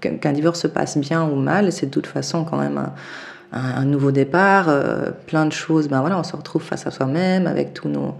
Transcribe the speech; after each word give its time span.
qu'un 0.00 0.32
divorce 0.32 0.60
se 0.60 0.68
passe 0.68 0.98
bien 0.98 1.24
ou 1.24 1.36
mal, 1.36 1.72
c'est 1.72 1.86
de 1.86 1.90
toute 1.90 2.06
façon 2.06 2.44
quand 2.44 2.58
même 2.58 2.82
un, 3.52 3.84
nouveau 3.84 4.10
départ, 4.10 4.70
plein 5.26 5.46
de 5.46 5.52
choses. 5.52 5.88
Ben 5.88 6.00
voilà, 6.00 6.18
on 6.18 6.22
se 6.22 6.36
retrouve 6.36 6.62
face 6.62 6.86
à 6.86 6.90
soi-même 6.90 7.46
avec 7.46 7.74
tous 7.74 7.88
nos 7.88 8.14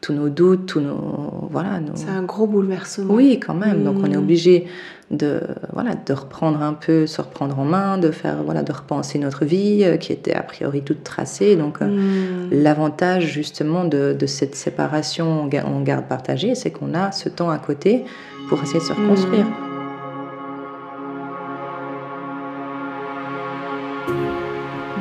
tous 0.00 0.12
nos 0.12 0.28
doutes, 0.28 0.66
tous 0.66 0.80
nos 0.80 1.48
voilà. 1.50 1.80
C'est 1.94 2.08
un 2.08 2.22
gros 2.22 2.46
bouleversement. 2.46 3.14
Oui, 3.14 3.38
quand 3.44 3.54
même. 3.54 3.84
Donc 3.84 3.96
on 4.02 4.10
est 4.10 4.16
hmm. 4.16 4.20
obligé 4.20 4.66
de 5.10 5.40
voilà 5.72 5.94
de 5.94 6.12
reprendre 6.12 6.62
un 6.62 6.72
peu, 6.72 7.06
se 7.06 7.20
reprendre 7.20 7.58
en 7.58 7.64
main, 7.64 7.98
de 7.98 8.10
faire 8.10 8.42
voilà 8.42 8.62
de 8.62 8.72
repenser 8.72 9.18
notre 9.18 9.44
vie 9.44 9.82
euh, 9.84 9.96
qui 9.96 10.12
était 10.12 10.34
a 10.34 10.42
priori 10.42 10.82
toute 10.82 11.04
tracée. 11.04 11.56
Donc 11.56 11.82
euh, 11.82 11.86
hmm. 11.86 12.48
l'avantage 12.50 13.26
justement 13.26 13.84
de, 13.84 14.16
de, 14.18 14.26
cette 14.26 14.54
séparation 14.54 15.42
en 15.42 15.80
garde 15.82 16.06
partagée, 16.06 16.54
c'est 16.54 16.70
qu'on 16.70 16.94
a 16.94 17.12
ce 17.12 17.28
temps 17.28 17.50
à 17.50 17.58
côté 17.58 18.04
pour 18.48 18.62
essayer 18.62 18.80
de 18.80 18.84
se 18.84 18.92
reconstruire. 18.92 19.46
Hmm. 19.46 19.69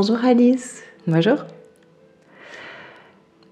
Bonjour 0.00 0.24
Alice. 0.24 0.84
Bonjour. 1.08 1.38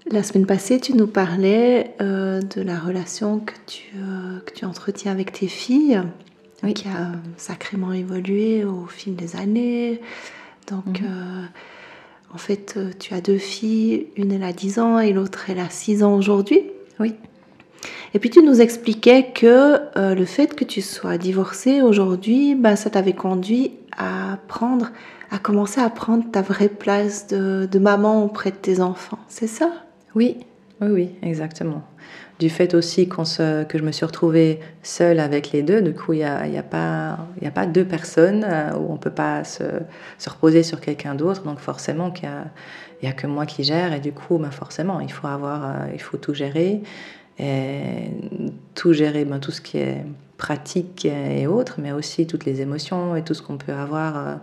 La 0.09 0.23
semaine 0.23 0.45
passée, 0.45 0.79
tu 0.79 0.93
nous 0.93 1.05
parlais 1.05 1.93
euh, 1.99 2.39
de 2.39 2.61
la 2.61 2.79
relation 2.79 3.41
que 3.41 3.51
tu, 3.65 3.87
euh, 3.97 4.39
que 4.45 4.53
tu 4.53 4.63
entretiens 4.63 5.11
avec 5.11 5.33
tes 5.33 5.49
filles, 5.49 6.01
qui 6.73 6.87
a 6.87 7.11
sacrément 7.35 7.91
évolué 7.91 8.63
au 8.63 8.85
fil 8.85 9.17
des 9.17 9.35
années. 9.35 9.99
Donc, 10.71 11.01
mhm. 11.01 11.07
euh, 11.09 11.43
en 12.33 12.37
fait, 12.37 12.79
tu 12.97 13.13
as 13.13 13.19
deux 13.19 13.39
filles, 13.39 14.07
une 14.15 14.31
elle 14.31 14.43
a 14.43 14.53
10 14.53 14.79
ans 14.79 14.99
et 14.99 15.11
l'autre 15.11 15.49
elle 15.49 15.59
a 15.59 15.69
6 15.69 16.01
ans 16.01 16.15
aujourd'hui. 16.15 16.61
Oui. 17.01 17.13
Et 18.13 18.19
puis 18.19 18.29
tu 18.29 18.41
nous 18.41 18.61
expliquais 18.61 19.33
que 19.35 19.81
le 19.97 20.23
fait 20.23 20.55
que 20.55 20.63
tu 20.63 20.81
sois 20.81 21.17
divorcée 21.17 21.81
aujourd'hui, 21.81 22.55
ben, 22.55 22.77
ça 22.77 22.89
t'avait 22.89 23.11
conduit 23.11 23.73
à 23.97 24.39
prendre, 24.47 24.91
à 25.31 25.39
commencer 25.39 25.81
à 25.81 25.89
prendre 25.89 26.29
ta 26.31 26.41
vraie 26.41 26.69
place 26.69 27.27
de, 27.27 27.79
maman 27.79 28.23
auprès 28.23 28.51
de 28.51 28.55
tes 28.55 28.81
enfants. 28.81 29.19
C'est 29.27 29.47
ça? 29.47 29.71
Oui, 30.15 30.37
oui, 30.81 30.87
oui, 30.89 31.09
exactement. 31.21 31.83
Du 32.39 32.49
fait 32.49 32.75
aussi 32.75 33.09
que 33.09 33.77
je 33.77 33.83
me 33.83 33.91
suis 33.91 34.05
retrouvée 34.05 34.59
seule 34.83 35.19
avec 35.19 35.51
les 35.51 35.63
deux, 35.63 35.81
du 35.81 35.93
coup, 35.93 36.13
il 36.13 36.19
n'y 36.19 36.23
a, 36.23 36.47
y 36.47 36.57
a, 36.57 36.63
pas, 36.63 37.17
a 37.43 37.51
pas 37.51 37.65
deux 37.65 37.83
personnes 37.83 38.45
euh, 38.47 38.73
où 38.73 38.91
on 38.91 38.93
ne 38.93 38.99
peut 38.99 39.11
pas 39.11 39.43
se, 39.43 39.63
reposer 40.27 40.61
sur 40.61 40.79
quelqu'un 40.79 41.15
d'autre. 41.15 41.43
Donc 41.43 41.59
forcément, 41.59 42.13
il 42.21 42.29
n'y 43.01 43.09
a, 43.09 43.13
que 43.13 43.25
moi 43.25 43.47
qui 43.47 43.63
gère. 43.63 43.91
Et 43.93 43.99
du 43.99 44.11
coup, 44.11 44.37
ben 44.37 44.51
forcément, 44.51 44.99
il 44.99 45.11
faut, 45.11 45.27
avoir, 45.27 45.65
euh, 45.65 45.87
il 45.93 46.01
faut 46.01 46.17
tout 46.17 46.33
gérer. 46.33 46.81
Tout 48.75 48.93
gérer, 48.93 49.25
ben, 49.25 49.39
tout 49.39 49.51
ce 49.51 49.61
qui 49.61 49.77
est 49.77 50.03
pratique 50.37 51.05
et 51.05 51.47
autres, 51.47 51.75
mais 51.79 51.91
aussi 51.91 52.25
toutes 52.25 52.45
les 52.45 52.61
émotions 52.61 53.15
et 53.15 53.23
tout 53.23 53.33
ce 53.33 53.41
qu'on 53.41 53.57
peut 53.57 53.73
avoir, 53.73 54.39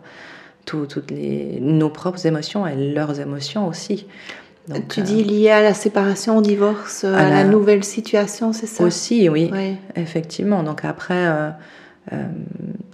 euh, 0.73 0.87
toutes 0.87 1.11
les, 1.11 1.59
nos 1.61 1.91
propres 1.91 2.27
émotions 2.27 2.67
et 2.67 2.75
leurs 2.75 3.21
émotions 3.21 3.69
aussi 3.69 4.07
tu 4.89 5.03
dis 5.03 5.21
euh, 5.21 5.25
lié 5.25 5.51
à 5.51 5.63
la 5.63 5.75
séparation, 5.75 6.39
au 6.39 6.43
divorce, 6.43 7.05
à, 7.05 7.29
la, 7.29 7.45
nouvelle 7.45 7.85
situation, 7.85 8.53
c'est 8.53 8.67
ça? 8.67 8.85
Aussi, 8.85 9.29
oui, 9.29 9.51
effectivement. 9.95 10.63
Donc 10.63 10.85
après, 10.85 11.27
euh, 11.27 11.51
euh, 12.13 12.17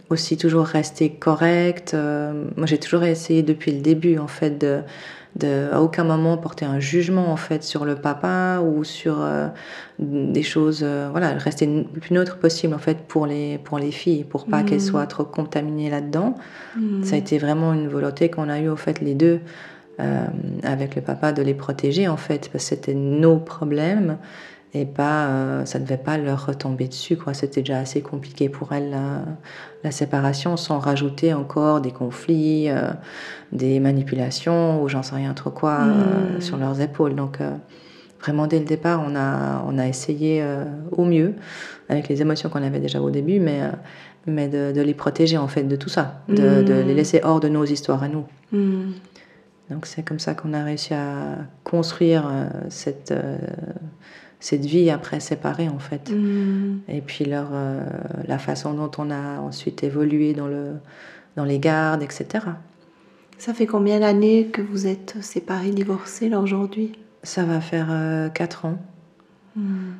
aussi 0.09 0.36
toujours 0.36 0.66
rester 0.66 1.10
correct. 1.10 1.94
moi, 2.56 2.66
j'ai 2.66 2.78
toujours 2.78 3.04
essayé 3.04 3.42
depuis 3.42 3.72
le 3.72 3.80
début, 3.80 4.19
en 4.19 4.26
fait, 4.26 4.59
de, 4.59 4.80
de, 5.36 5.68
à 5.72 5.80
aucun 5.80 6.04
moment 6.04 6.36
porter 6.36 6.64
un 6.64 6.80
jugement, 6.80 7.32
en 7.32 7.36
fait, 7.36 7.62
sur 7.62 7.84
le 7.84 7.94
papa 7.94 8.60
ou 8.60 8.84
sur 8.84 9.24
des 9.98 10.42
choses. 10.42 10.84
voilà, 11.10 11.34
rester 11.34 11.66
le 11.66 12.00
plus 12.00 12.14
neutre 12.14 12.38
possible, 12.38 12.74
en 12.74 12.78
fait, 12.78 12.98
pour 13.06 13.26
les, 13.26 13.58
pour 13.58 13.78
les 13.78 13.92
filles, 13.92 14.24
pour 14.24 14.46
pas 14.46 14.62
qu'elles 14.62 14.78
hmm. 14.78 14.80
soient 14.80 15.06
trop 15.06 15.24
contaminées 15.24 15.91
là-dedans. 15.91 16.34
Hmm. 16.76 17.02
Ça 17.04 17.14
a 17.14 17.18
été 17.18 17.38
vraiment 17.38 17.72
une 17.72 17.88
volonté 17.88 18.28
qu'on 18.28 18.48
a 18.48 18.58
eue, 18.60 18.68
au 18.68 18.76
fait, 18.76 19.00
les 19.00 19.14
deux. 19.14 19.41
Euh, 20.00 20.24
avec 20.62 20.94
le 20.94 21.02
papa 21.02 21.32
de 21.32 21.42
les 21.42 21.52
protéger 21.52 22.08
en 22.08 22.16
fait, 22.16 22.48
parce 22.52 22.64
que 22.64 22.70
c'était 22.70 22.94
nos 22.94 23.36
problèmes 23.36 24.16
et 24.72 24.84
pas, 24.84 25.26
euh, 25.26 25.64
ça 25.64 25.78
ne 25.78 25.84
devait 25.84 25.97
pas 25.97 26.16
leur 26.16 26.47
retomber 26.47 26.86
dessus. 26.86 27.16
Quoi. 27.16 27.34
C'était 27.34 27.60
déjà 27.60 27.78
assez 27.78 28.03
compliqué 28.03 28.48
pour 28.48 28.72
elles 28.72 28.97
la, 29.82 29.91
séparation, 29.91 30.56
sans 30.56 30.78
rajouter 30.78 31.34
encore 31.34 31.81
des 31.81 31.91
conflits, 31.91 32.70
euh, 32.70 32.91
des 33.53 33.80
manipulations 33.80 34.82
ou 34.82 34.88
j'en 34.88 35.03
sais 35.03 35.16
rien 35.16 35.34
trop 35.34 35.50
quoi 35.50 35.78
hmm. 35.78 36.41
sur 36.41 36.56
leurs 36.56 36.80
épaules. 36.80 37.14
Donc 37.14 37.38
vraiment 38.20 38.47
dès 38.47 38.59
le 38.59 38.64
départ, 38.64 39.03
on 39.06 39.16
a, 39.16 39.64
on 39.66 39.78
a 39.78 39.88
essayé 39.88 40.44
au 40.92 41.04
mieux 41.04 41.34
avec 41.88 42.09
les 42.09 42.20
émotions 42.20 42.48
qu'on 42.50 42.62
avait 42.62 42.78
déjà 42.78 43.00
au 43.00 43.10
début, 43.10 43.41
mais 43.41 43.62
mais 44.26 44.48
de, 44.48 44.80
les 44.80 44.92
protéger 44.92 45.38
en 45.38 45.48
fait 45.48 45.62
de 45.62 45.76
tout 45.76 45.88
ça, 45.88 46.22
de, 46.28 46.62
de, 46.62 46.75
les 46.75 46.92
hmm. 46.92 46.97
laisser 46.97 47.20
hors 47.25 47.41
de 47.41 47.48
nos 47.48 47.64
histoires 47.64 48.03
à 48.03 48.09
nous. 48.09 48.26
Hmm. 48.53 48.92
Donc 49.70 49.86
c'est 49.86 50.03
comme 50.03 50.19
ça 50.19 50.34
qu'on 50.34 50.53
a 50.53 50.64
réussi 50.64 50.94
à 50.94 51.38
construire 51.62 52.28
euh, 52.28 52.48
cette, 52.69 53.12
euh, 53.12 53.38
cette 54.41 54.65
vie 54.65 54.91
après 54.91 55.21
séparée 55.21 55.69
en 55.69 55.78
fait. 55.78 56.11
Mm. 56.11 56.81
Et 56.89 57.01
puis 57.01 57.25
leur, 57.25 57.49
euh, 57.53 57.83
la 58.27 58.39
façon 58.39 58.75
dont 58.75 58.91
on 58.99 59.11
a 59.11 59.39
ensuite 59.41 59.84
évolué 59.84 60.33
dans, 60.33 60.49
le, 60.49 60.73
dans 61.37 61.45
les 61.45 61.59
gardes, 61.59 62.03
etc. 62.03 62.47
Ça 63.39 63.55
fait 63.55 63.67
combien 63.67 64.01
d'années 64.01 64.47
que 64.47 64.61
vous 64.61 64.87
êtes 64.87 65.17
séparés, 65.21 65.71
divorcés 65.71 66.28
là 66.28 66.41
aujourd'hui? 66.41 66.93
Ça 67.23 67.45
va 67.45 67.61
faire 67.61 68.31
4 68.33 68.65
ans. 68.65 68.78
Mm. 69.56 69.93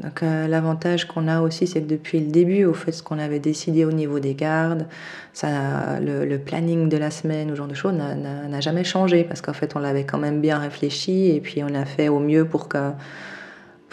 Donc 0.00 0.22
euh, 0.22 0.48
l'avantage 0.48 1.06
qu'on 1.06 1.28
a 1.28 1.40
aussi, 1.40 1.66
c'est 1.66 1.80
que 1.80 1.86
depuis 1.86 2.18
le 2.18 2.26
début, 2.26 2.64
au 2.64 2.74
fait, 2.74 2.90
ce 2.90 3.02
qu'on 3.02 3.18
avait 3.18 3.38
décidé 3.38 3.84
au 3.84 3.92
niveau 3.92 4.18
des 4.18 4.34
gardes, 4.34 4.86
ça, 5.32 6.00
le, 6.00 6.36
planning 6.36 6.88
de 6.88 6.96
la 6.96 7.10
semaine, 7.10 7.50
ou 7.50 7.56
genre 7.56 7.68
de 7.68 7.74
choses, 7.74 7.94
n'a 7.94 8.60
jamais 8.60 8.84
changé 8.84 9.24
parce 9.24 9.40
qu'en 9.40 9.52
fait, 9.52 9.76
on 9.76 9.78
l'avait 9.78 10.04
quand 10.04 10.18
même 10.18 10.40
bien 10.40 10.58
réfléchi 10.58 11.30
et 11.30 11.40
puis 11.40 11.62
on 11.62 11.74
a 11.74 11.84
fait 11.84 12.08
au 12.08 12.18
mieux 12.18 12.44
pour 12.44 12.68
que 12.68 12.90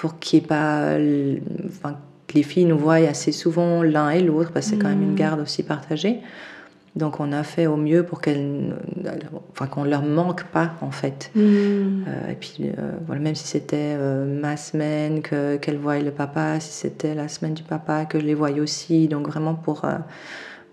pour 0.02 0.18
qu'il 0.18 0.40
ait 0.40 0.48
pas, 0.48 0.98
enfin, 1.68 1.96
que 2.26 2.34
les 2.34 2.42
filles 2.42 2.66
nous 2.66 2.78
voient 2.78 2.96
assez 2.96 3.32
souvent 3.32 3.84
l'un 3.84 4.10
et 4.10 4.20
l'autre 4.20 4.52
parce 4.52 4.66
que 4.66 4.72
c'est 4.72 4.82
quand 4.82 4.90
même 4.90 5.04
une 5.04 5.12
mmh. 5.12 5.16
garde 5.16 5.40
aussi 5.42 5.62
partagée. 5.62 6.22
Donc 6.96 7.20
on 7.20 7.32
a 7.32 7.44
fait 7.44 7.68
au 7.68 7.78
mieux 7.78 8.04
pour 8.04 8.20
qu'elles, 8.20 8.76
enfin 9.52 9.68
qu'on 9.68 9.84
leur 9.84 10.02
manque 10.02 10.46
pas 10.46 10.74
en 10.82 10.90
fait. 10.90 11.30
Mm. 11.36 11.40
Euh, 11.40 12.32
et 12.32 12.36
puis 12.36 12.64
euh, 12.64 12.94
voilà, 13.06 13.22
même 13.22 13.36
si 13.36 13.48
c'était 13.48 13.96
euh, 13.96 14.26
ma 14.42 14.58
semaine 14.58 15.22
que 15.22 15.58
qu'elles 15.58 15.78
voient 15.78 16.00
le 16.00 16.12
papa, 16.12 16.60
si 16.60 16.72
c'était 16.72 17.14
la 17.14 17.28
semaine 17.28 17.54
du 17.54 17.64
papa 17.64 18.06
que 18.06 18.20
je 18.20 18.26
les 18.26 18.34
voyais 18.34 18.60
aussi. 18.60 19.08
Donc 19.08 19.28
vraiment 19.28 19.54
pour 19.54 19.86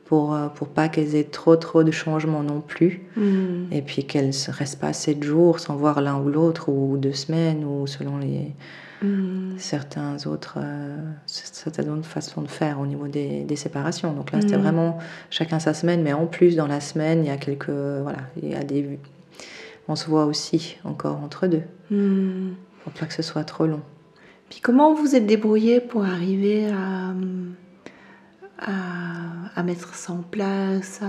pour 0.06 0.37
pour 0.56 0.69
pas 0.69 0.89
qu'elles 0.89 1.15
aient 1.15 1.22
trop 1.31 1.55
trop 1.55 1.84
de 1.84 1.93
changements 1.93 2.43
non 2.43 2.62
plus. 2.62 3.03
Mm. 3.16 3.72
Et 3.72 3.83
puis 3.83 4.05
qu'elles 4.05 4.31
ne 4.31 4.53
restent 4.53 4.81
pas 4.81 4.95
sept 4.95 5.22
jours 5.22 5.60
sans 5.60 5.77
voir 5.77 6.00
l'un 6.00 6.19
ou 6.19 6.31
l'autre 6.31 6.71
ou 6.71 6.97
deux 6.97 7.12
semaines 7.12 7.62
ou 7.65 7.87
selon 7.87 8.16
les 8.16 8.55
Mm. 9.03 9.59
certains 9.59 10.26
autres, 10.26 10.59
euh, 10.60 10.97
certaines 11.26 11.88
autres 11.88 12.04
façons 12.04 12.42
de 12.42 12.48
faire 12.48 12.81
au 12.81 12.86
niveau 12.86 13.06
des, 13.06 13.47
séparations. 13.56 14.12
Donc 14.12 14.32
là, 14.32 14.41
c'était 14.41 14.56
mm. 14.56 14.62
vraiment 14.62 14.98
chacun 15.30 15.59
sa 15.60 15.74
semaine, 15.74 16.03
mais 16.03 16.12
en 16.12 16.27
plus, 16.27 16.56
dans 16.56 16.66
la 16.66 16.80
semaine, 16.80 17.24
il 17.24 17.28
y 17.28 17.30
a 17.30 17.36
quelques. 17.36 17.71
Voilà, 17.71 18.18
il 18.42 18.50
y 18.50 18.54
a 18.54 18.65
des. 18.65 18.98
On 19.86 19.97
se 19.97 20.06
voit 20.09 20.27
aussi 20.27 20.77
encore 20.84 21.16
entre 21.22 21.47
deux, 21.47 21.62
mm. 21.91 22.54
pour 22.83 22.92
pas 22.92 23.06
que 23.06 23.15
ce 23.15 23.22
soit 23.22 23.45
trop 23.45 23.66
long. 23.66 23.83
Puis 24.50 24.60
comment 24.60 24.95
vous 24.95 25.15
êtes 25.15 25.27
débrouillé 25.27 25.80
pour 25.80 26.04
arriver 26.04 26.71
à, 26.71 27.12
à, 29.54 29.62
mettre 29.62 29.95
ça 29.95 30.15
en 30.15 30.22
place 30.22 31.00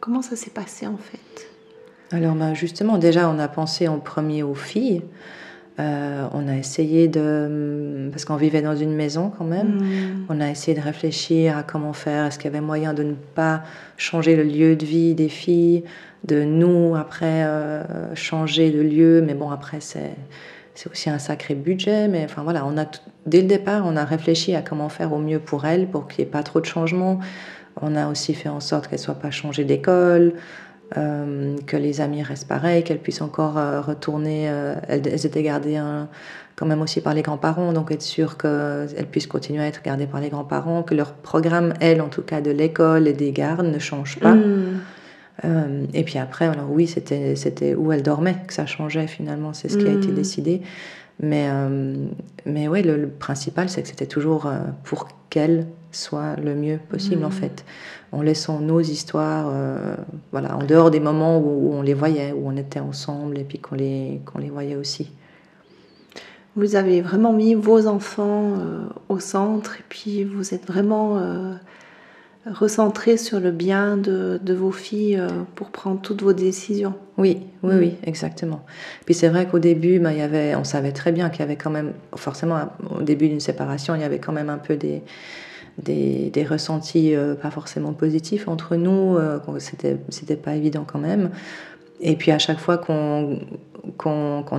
Comment 0.00 0.22
ça 0.22 0.34
s'est 0.34 0.50
passé 0.50 0.88
en 0.88 0.96
fait? 0.96 1.48
Alors 2.10 2.34
ben 2.34 2.52
justement, 2.52 2.98
déjà, 2.98 3.28
on 3.28 3.38
a 3.38 3.46
pensé 3.46 3.86
en 3.86 4.00
premier 4.00 4.42
aux 4.42 4.54
filles. 4.54 5.02
Euh, 5.80 6.28
on 6.32 6.46
a 6.46 6.56
essayé 6.56 7.08
de, 7.08 8.08
parce 8.12 8.24
qu'on 8.24 8.36
vivait 8.36 8.62
dans 8.62 8.76
une 8.76 8.94
maison 8.94 9.32
quand 9.36 9.44
même, 9.44 9.80
mm. 9.80 10.26
on 10.28 10.40
a 10.40 10.48
essayé 10.48 10.76
de 10.76 10.82
réfléchir 10.82 11.58
à 11.58 11.64
comment 11.64 11.92
faire, 11.92 12.26
est-ce 12.26 12.38
qu'il 12.38 12.44
y 12.44 12.54
avait 12.54 12.64
moyen 12.64 12.94
de 12.94 13.02
ne 13.02 13.14
pas 13.14 13.64
changer 13.96 14.36
le 14.36 14.44
lieu 14.44 14.76
de 14.76 14.86
vie 14.86 15.14
des 15.14 15.28
filles, 15.28 15.82
de 16.22 16.44
nous 16.44 16.94
après 16.94 17.44
euh, 17.44 18.14
changer 18.14 18.70
de 18.70 18.80
lieu, 18.80 19.20
mais 19.20 19.34
bon 19.34 19.50
après 19.50 19.78
c'est 19.80 20.14
c'est 20.76 20.90
aussi 20.90 21.08
un 21.08 21.18
sacré 21.18 21.54
budget, 21.54 22.08
mais 22.08 22.24
enfin 22.24 22.42
voilà, 22.42 22.66
on 22.66 22.76
a 22.76 22.86
dès 23.26 23.40
le 23.40 23.46
départ, 23.46 23.84
on 23.86 23.96
a 23.96 24.04
réfléchi 24.04 24.54
à 24.54 24.62
comment 24.62 24.88
faire 24.88 25.12
au 25.12 25.18
mieux 25.18 25.38
pour 25.38 25.64
elle, 25.66 25.86
pour 25.88 26.08
qu'il 26.08 26.24
n'y 26.24 26.28
ait 26.28 26.32
pas 26.32 26.42
trop 26.42 26.60
de 26.60 26.66
changements. 26.66 27.20
On 27.80 27.96
a 27.96 28.08
aussi 28.08 28.34
fait 28.34 28.48
en 28.48 28.60
sorte 28.60 28.88
qu'elle 28.88 28.98
soit 28.98 29.14
pas 29.14 29.30
changée 29.30 29.64
d'école, 29.64 30.34
euh, 30.96 31.56
que 31.66 31.76
les 31.76 32.00
amis 32.00 32.22
restent 32.22 32.46
pareils, 32.46 32.84
qu'elles 32.84 33.00
puissent 33.00 33.20
encore 33.20 33.58
euh, 33.58 33.80
retourner. 33.80 34.48
Euh, 34.48 34.76
elles, 34.86 35.26
étaient 35.26 35.42
gardées 35.42 35.80
quand 36.54 36.66
même 36.66 36.82
aussi 36.82 37.00
par 37.00 37.14
les 37.14 37.22
grands-parents, 37.22 37.72
donc 37.72 37.90
être 37.90 38.02
sûr 38.02 38.36
qu'elles 38.38 39.08
puissent 39.10 39.26
continuer 39.26 39.62
à 39.62 39.66
être 39.66 39.82
gardées 39.82 40.06
par 40.06 40.20
les 40.20 40.28
grands-parents, 40.28 40.84
que 40.84 40.94
leur 40.94 41.14
programme, 41.14 41.74
elles 41.80 42.00
en 42.00 42.08
tout 42.08 42.22
cas 42.22 42.40
de 42.40 42.52
l'école 42.52 43.08
et 43.08 43.12
des 43.12 43.32
gardes, 43.32 43.66
ne 43.66 43.78
change 43.80 44.20
pas. 44.20 44.34
Mm. 44.34 45.88
et 45.92 46.04
puis 46.04 46.18
après, 46.18 46.46
alors 46.46 46.70
oui, 46.70 46.86
c'était, 46.86 47.74
où 47.74 47.90
elle 47.90 48.02
dormait 48.02 48.36
que 48.46 48.54
ça 48.54 48.66
changeait 48.66 49.08
finalement, 49.08 49.52
c'est 49.52 49.68
ce 49.68 49.76
qui 49.76 49.88
a 49.88 49.92
été 49.92 50.08
mm. 50.08 50.14
décidé. 50.14 50.62
Mais, 51.20 51.48
mais 52.46 52.68
oui, 52.68 52.82
le, 52.82 53.08
principal, 53.08 53.68
c'est 53.68 53.82
que 53.82 53.88
c'était 53.88 54.06
toujours 54.06 54.48
pour 54.84 55.08
qu'elle 55.28 55.66
soit 55.94 56.36
le 56.36 56.54
mieux 56.54 56.78
possible 56.90 57.24
en 57.24 57.28
mm. 57.28 57.32
fait 57.32 57.64
en 58.14 58.22
laissant 58.22 58.60
nos 58.60 58.80
histoires 58.80 59.50
euh, 59.52 59.96
voilà, 60.30 60.56
en 60.56 60.62
dehors 60.62 60.90
des 60.90 61.00
moments 61.00 61.38
où, 61.38 61.72
on 61.72 61.82
les 61.82 61.94
voyait, 61.94 62.32
où 62.32 62.46
on 62.46 62.56
était 62.56 62.80
ensemble 62.80 63.38
et 63.38 63.44
puis 63.44 63.58
qu'on 63.58 63.74
les, 63.74 64.20
qu'on 64.24 64.38
les 64.38 64.50
voyait 64.50 64.76
aussi. 64.76 65.10
Vous 66.56 66.76
avez 66.76 67.00
vraiment 67.00 67.32
mis 67.32 67.54
vos 67.54 67.88
enfants 67.88 68.54
euh, 68.56 68.84
au 69.08 69.18
centre 69.18 69.76
et 69.80 69.84
puis 69.88 70.22
vous 70.22 70.54
êtes 70.54 70.64
vraiment 70.66 71.18
euh, 71.18 71.54
recentré 72.46 73.16
sur 73.16 73.40
le 73.40 73.50
bien 73.50 73.96
de, 73.96 74.38
de 74.40 74.54
vos 74.54 74.70
filles 74.70 75.20
pour 75.56 75.70
prendre 75.70 76.00
toutes 76.00 76.22
vos 76.22 76.32
décisions. 76.32 76.94
Oui, 77.18 77.40
oui, 77.64 77.74
oui, 77.76 77.94
exactement. 78.04 78.64
Puis 79.06 79.14
c'est 79.14 79.28
vrai 79.28 79.46
qu'au 79.46 79.58
début, 79.58 79.98
ben, 79.98 80.12
il 80.12 80.18
y 80.18 80.22
avait, 80.22 80.54
on 80.54 80.64
savait 80.64 80.92
très 80.92 81.10
bien 81.10 81.30
qu'il 81.30 81.40
y 81.40 81.42
avait 81.42 81.56
quand 81.56 81.70
même, 81.70 81.92
forcément, 82.14 82.60
au 82.96 83.02
début 83.02 83.28
d'une 83.28 83.40
séparation, 83.40 83.96
il 83.96 84.02
y 84.02 84.04
avait 84.04 84.20
quand 84.20 84.32
même 84.32 84.50
un 84.50 84.58
peu 84.58 84.76
des 84.76 85.02
des, 85.82 86.30
des 86.30 86.44
ressentis 86.44 87.14
euh, 87.14 87.34
pas 87.34 87.50
forcément 87.50 87.92
positifs 87.92 88.48
entre 88.48 88.76
nous. 88.76 89.16
Euh, 89.16 89.38
c'était, 89.58 90.36
pas 90.36 90.54
évident 90.54 90.84
quand 90.86 90.98
même. 90.98 91.30
Et 92.00 92.16
puis 92.16 92.30
à 92.32 92.38
chaque 92.38 92.58
fois 92.58 92.76
qu'on, 92.76 93.38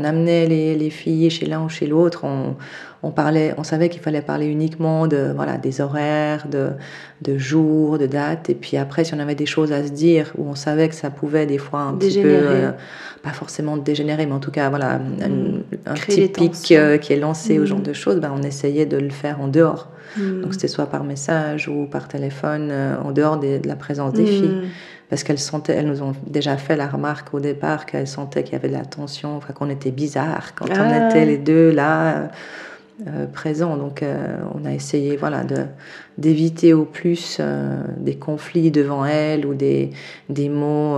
amenait 0.04 0.48
les, 0.48 0.76
les, 0.76 0.90
filles 0.90 1.30
chez 1.30 1.46
l'un 1.46 1.64
ou 1.64 1.70
chez 1.70 1.86
l'autre, 1.86 2.24
on, 2.24 2.56
on, 3.04 3.12
parlait, 3.12 3.54
on 3.58 3.64
savait 3.64 3.90
qu'il 3.90 4.02
fallait 4.02 4.22
parler 4.22 4.48
uniquement 4.48 5.08
de, 5.08 5.32
voilà, 5.36 5.58
des 5.58 5.82
horaires, 5.82 6.48
de, 6.48 6.70
de 7.22 7.38
jours, 7.38 7.98
de 7.98 8.08
dates. 8.08 8.50
Et 8.50 8.56
puis 8.56 8.78
après, 8.78 9.04
si 9.04 9.14
on 9.14 9.20
avait 9.20 9.36
des 9.36 9.46
choses 9.46 9.72
à 9.72 9.86
se 9.86 9.92
dire, 9.92 10.32
où 10.38 10.48
on 10.50 10.56
savait 10.56 10.90
que 10.90 10.96
ça 10.96 11.10
pouvait 11.10 11.46
des 11.46 11.58
fois 11.58 11.82
un 11.82 11.94
petit 11.94 12.22
peu, 12.22 12.30
euh, 12.30 12.72
pas 13.22 13.32
forcément 13.32 13.78
dégénérer, 13.78 14.26
mais 14.26 14.34
en 14.34 14.40
tout 14.40 14.52
cas, 14.52 14.70
voilà, 14.70 14.94
un, 14.94 15.30
mm. 15.30 15.64
petit 16.08 16.28
pic 16.28 16.52
qui 16.54 16.74
est 16.74 17.20
lancé 17.20 17.60
au 17.60 17.64
mm. 17.64 17.66
genre 17.66 17.82
de 17.82 17.94
choses, 17.94 18.20
ben, 18.20 18.34
on 18.34 18.44
essayait 18.44 18.86
de 18.86 18.98
le 18.98 19.12
faire 19.12 19.40
en 19.42 19.48
dehors. 19.48 19.90
Mm. 20.18 20.42
Donc 20.42 20.54
c'était 20.54 20.68
soit 20.68 20.88
par 20.88 21.04
message 21.04 21.68
ou 21.68 21.86
par 21.86 22.08
téléphone, 22.08 22.70
euh, 22.72 22.98
en 23.04 23.12
dehors 23.12 23.38
de 23.38 23.60
la 23.66 23.76
présence 23.76 24.14
des 24.14 24.24
mm. 24.24 24.28
filles. 24.28 24.62
Parce 25.10 25.24
qu'elles 25.24 25.40
sentaient, 25.40 25.74
elles 25.74 25.88
nous 25.88 26.02
ont 26.02 26.14
déjà 26.26 26.58
fait 26.58 26.76
la 26.76 26.88
remarque 26.88 27.34
au 27.34 27.40
départ 27.40 27.86
qu'elles 27.86 28.08
sentaient 28.08 28.44
qu'il 28.44 28.54
y 28.54 28.56
avait 28.56 28.70
de 28.70 28.74
la 28.74 28.86
tension, 28.86 29.40
qu'on 29.54 29.70
était 29.70 29.92
bizarre 29.92 30.56
quand 30.56 30.66
on 30.68 30.74
ah. 30.74 31.10
était 31.10 31.26
les 31.26 31.38
deux 31.38 31.70
là. 31.70 32.30
Euh, 33.08 33.26
présent. 33.26 33.76
Donc, 33.76 34.04
euh, 34.04 34.38
on 34.54 34.64
a 34.64 34.72
essayé 34.72 35.18
voilà, 35.18 35.44
d'éviter 36.18 36.74
au 36.74 36.86
plus 36.86 37.40
euh, 37.42 37.84
des 37.98 38.16
conflits 38.16 38.72
devant 38.72 39.04
elle 39.04 39.46
ou 39.46 39.54
des, 39.54 39.90
des, 40.30 40.48
mots, 40.48 40.98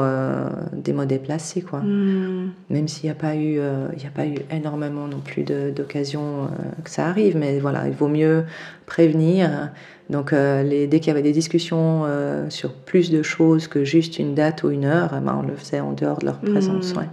des 0.74 0.94
mots 0.94 1.06
déplacés. 1.06 1.62
Quoi. 1.62 1.80
Hmm. 1.80 2.52
Même 2.70 2.88
s'il 2.88 3.06
n'y 3.06 3.10
a, 3.10 3.16
pas 3.16 3.36
eu, 3.36 3.54
il 3.54 4.06
a 4.06 4.12
pas 4.14 4.28
eu 4.28 4.36
énormément 4.52 5.08
non 5.08 5.20
plus 5.22 5.42
d'occasions 5.42 6.50
que 6.84 6.90
ça 6.92 7.08
arrive, 7.08 7.36
mais 7.36 7.58
voilà, 7.58 7.88
il 7.88 7.94
vaut 7.94 8.10
mieux 8.10 8.44
prévenir. 8.86 9.72
Donc, 10.12 10.34
les, 10.34 10.86
dès 10.86 11.00
qu'il 11.00 11.08
y 11.08 11.12
avait 11.12 11.24
des 11.24 11.32
discussions 11.32 12.06
sur 12.50 12.74
plus 12.74 13.10
de 13.10 13.24
choses 13.24 13.68
que 13.68 13.84
juste 13.84 14.20
une 14.20 14.36
date 14.36 14.62
ou 14.62 14.70
une 14.70 14.86
heure, 14.86 15.16
eh 15.18 15.26
ben, 15.26 15.40
on 15.44 15.48
le 15.48 15.56
faisait 15.56 15.80
en 15.80 15.94
dehors 15.94 16.20
de 16.20 16.26
leur 16.28 16.38
présence. 16.42 16.94
Hmm. 16.94 17.00
Ouais. 17.00 17.10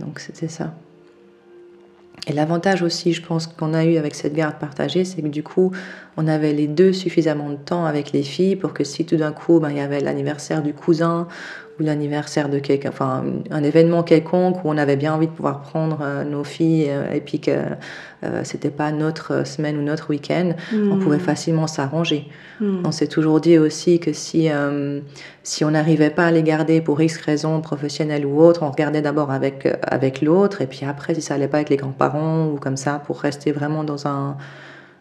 Donc, 0.00 0.20
c'était 0.20 0.48
ça. 0.48 0.74
Et 2.28 2.34
l'avantage 2.34 2.82
aussi, 2.82 3.14
je 3.14 3.22
pense, 3.22 3.46
qu'on 3.46 3.72
a 3.72 3.84
eu 3.84 3.96
avec 3.96 4.14
cette 4.14 4.34
garde 4.34 4.58
partagée, 4.58 5.04
c'est 5.06 5.22
que 5.22 5.28
du 5.28 5.42
coup, 5.42 5.72
on 6.18 6.28
avait 6.28 6.52
les 6.52 6.66
deux 6.66 6.92
suffisamment 6.92 7.48
de 7.48 7.56
temps 7.56 7.86
avec 7.86 8.12
les 8.12 8.22
filles 8.22 8.54
pour 8.54 8.74
que 8.74 8.84
si 8.84 9.06
tout 9.06 9.16
d'un 9.16 9.32
coup, 9.32 9.60
ben, 9.60 9.70
il 9.70 9.78
y 9.78 9.80
avait 9.80 10.00
l'anniversaire 10.00 10.62
du 10.62 10.74
cousin 10.74 11.26
ou 11.78 11.82
l'anniversaire 11.84 12.48
de 12.48 12.58
quelqu'un, 12.58 12.90
enfin 12.90 13.24
un 13.50 13.62
événement 13.62 14.02
quelconque 14.02 14.64
où 14.64 14.68
on 14.68 14.76
avait 14.76 14.96
bien 14.96 15.14
envie 15.14 15.26
de 15.26 15.32
pouvoir 15.32 15.60
prendre 15.60 15.98
euh, 16.02 16.24
nos 16.24 16.44
filles 16.44 16.86
euh, 16.88 17.12
et 17.12 17.20
puis 17.20 17.40
que 17.40 17.50
euh, 18.24 18.40
c'était 18.42 18.70
pas 18.70 18.90
notre 18.90 19.46
semaine 19.46 19.78
ou 19.78 19.82
notre 19.82 20.10
week-end, 20.10 20.52
on 20.72 20.96
hmm. 20.96 20.98
pouvait 20.98 21.18
facilement 21.18 21.66
s'arranger. 21.66 22.26
Hmm. 22.60 22.82
On 22.84 22.90
s'est 22.90 23.06
toujours 23.06 23.40
dit 23.40 23.58
aussi 23.58 24.00
que 24.00 24.12
si 24.12 24.48
si 25.44 25.64
on 25.64 25.70
n'arrivait 25.70 26.10
pas 26.10 26.26
à 26.26 26.30
les 26.30 26.42
garder 26.42 26.80
pour 26.80 27.00
X 27.00 27.18
raisons 27.18 27.60
professionnelles 27.60 28.26
ou 28.26 28.40
autres, 28.40 28.62
on 28.64 28.70
regardait 28.70 29.02
d'abord 29.02 29.30
avec 29.30 29.68
avec 29.82 30.20
l'autre 30.20 30.62
et 30.62 30.66
puis 30.66 30.84
après 30.84 31.14
si 31.14 31.22
ça 31.22 31.34
allait 31.34 31.48
pas 31.48 31.58
avec 31.58 31.68
les 31.68 31.76
grands-parents 31.76 32.48
ou 32.48 32.56
comme 32.56 32.76
ça 32.76 33.00
pour 33.06 33.20
rester 33.20 33.52
vraiment 33.52 33.84
dans 33.84 34.06
un 34.06 34.36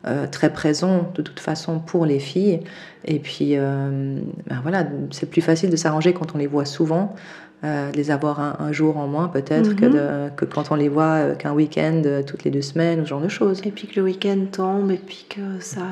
euh, 0.07 0.25
très 0.27 0.51
présent 0.51 1.11
de 1.15 1.21
toute 1.21 1.39
façon 1.39 1.79
pour 1.79 2.05
les 2.05 2.19
filles. 2.19 2.61
Et 3.05 3.19
puis, 3.19 3.57
euh, 3.57 4.19
ben 4.47 4.59
voilà, 4.61 4.87
c'est 5.11 5.29
plus 5.29 5.41
facile 5.41 5.69
de 5.69 5.75
s'arranger 5.75 6.13
quand 6.13 6.33
on 6.33 6.37
les 6.37 6.47
voit 6.47 6.65
souvent, 6.65 7.15
euh, 7.63 7.91
de 7.91 7.97
les 7.97 8.09
avoir 8.09 8.61
un, 8.61 8.71
jour 8.71 8.97
en 8.97 9.07
moins 9.07 9.27
peut-être 9.27 9.75
que, 9.75 9.85
mhm. 9.85 10.35
que, 10.35 10.45
quand 10.45 10.71
on 10.71 10.75
les 10.75 10.89
voit 10.89 11.35
qu'un 11.35 11.53
week-end 11.53 12.01
toutes 12.25 12.43
les 12.43 12.51
deux 12.51 12.61
semaines, 12.61 13.03
ce 13.03 13.09
genre 13.09 13.21
de 13.21 13.27
choses. 13.27 13.61
Et 13.65 13.71
puis 13.71 13.87
que 13.87 13.99
le 13.99 14.03
week-end 14.03 14.45
tombe 14.51 14.91
et 14.91 14.97
puis 14.97 15.25
que 15.29 15.59
ça... 15.59 15.85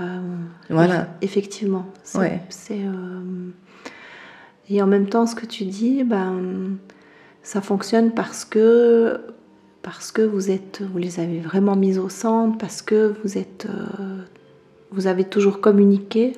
Voilà. 0.69 1.07
Effectivement. 1.21 1.85
Ouais. 2.15 2.41
Et 4.69 4.81
en 4.81 4.87
même 4.87 5.07
temps, 5.07 5.25
ce 5.27 5.35
que 5.35 5.45
tu 5.45 5.65
dis, 5.65 6.03
ben, 6.03 6.77
ça 7.43 7.61
fonctionne 7.61 8.11
parce 8.11 8.45
que 8.45 9.19
parce 9.85 10.11
que 10.11 10.23
vous, 10.23 10.49
êtes, 10.49 10.81
vous 10.81 10.97
les 10.97 11.19
avez 11.19 11.39
vraiment 11.39 11.75
mis 11.75 11.99
au 11.99 12.09
centre, 12.09 12.57
parce 12.57 12.81
que 12.81 13.13
vous, 13.23 13.37
êtes, 13.37 13.67
euh, 13.69 14.17
vous 14.89 15.05
avez 15.05 15.23
toujours 15.23 15.61
communiqué? 15.61 16.33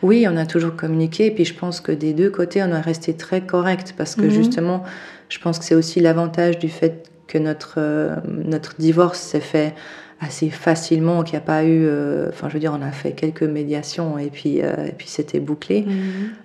Oui, 0.00 0.26
on 0.30 0.36
a 0.36 0.46
toujours 0.46 0.76
communiqué, 0.76 1.26
et 1.26 1.30
puis 1.32 1.44
je 1.44 1.54
pense 1.54 1.80
que 1.80 1.90
des 1.90 2.12
deux 2.12 2.30
côtés, 2.30 2.62
on 2.62 2.70
a 2.70 2.80
resté 2.80 3.14
très 3.14 3.40
correct, 3.40 3.94
parce 3.98 4.14
que 4.14 4.22
mhm. 4.22 4.30
justement, 4.30 4.84
je 5.28 5.40
pense 5.40 5.58
que 5.58 5.64
c'est 5.64 5.74
aussi 5.74 5.98
l'avantage 5.98 6.60
du 6.60 6.68
fait 6.68 7.10
que 7.26 7.36
notre, 7.36 7.74
euh, 7.78 8.14
notre 8.28 8.76
divorce 8.78 9.18
s'est 9.18 9.40
fait 9.40 9.74
assez 10.22 10.50
facilement, 10.50 11.24
qu'il 11.24 11.34
n'y 11.34 11.38
a 11.38 11.46
pas 11.46 11.64
eu. 11.64 11.84
Euh, 11.84 12.28
enfin, 12.28 12.48
je 12.48 12.54
veux 12.54 12.60
dire, 12.60 12.72
on 12.78 12.82
a 12.82 12.92
fait 12.92 13.12
quelques 13.12 13.42
médiations 13.42 14.18
et 14.18 14.30
puis, 14.30 14.62
euh, 14.62 14.86
et 14.86 14.92
puis 14.92 15.08
c'était 15.08 15.40
bouclé. 15.40 15.82
Mhm. 15.82 15.94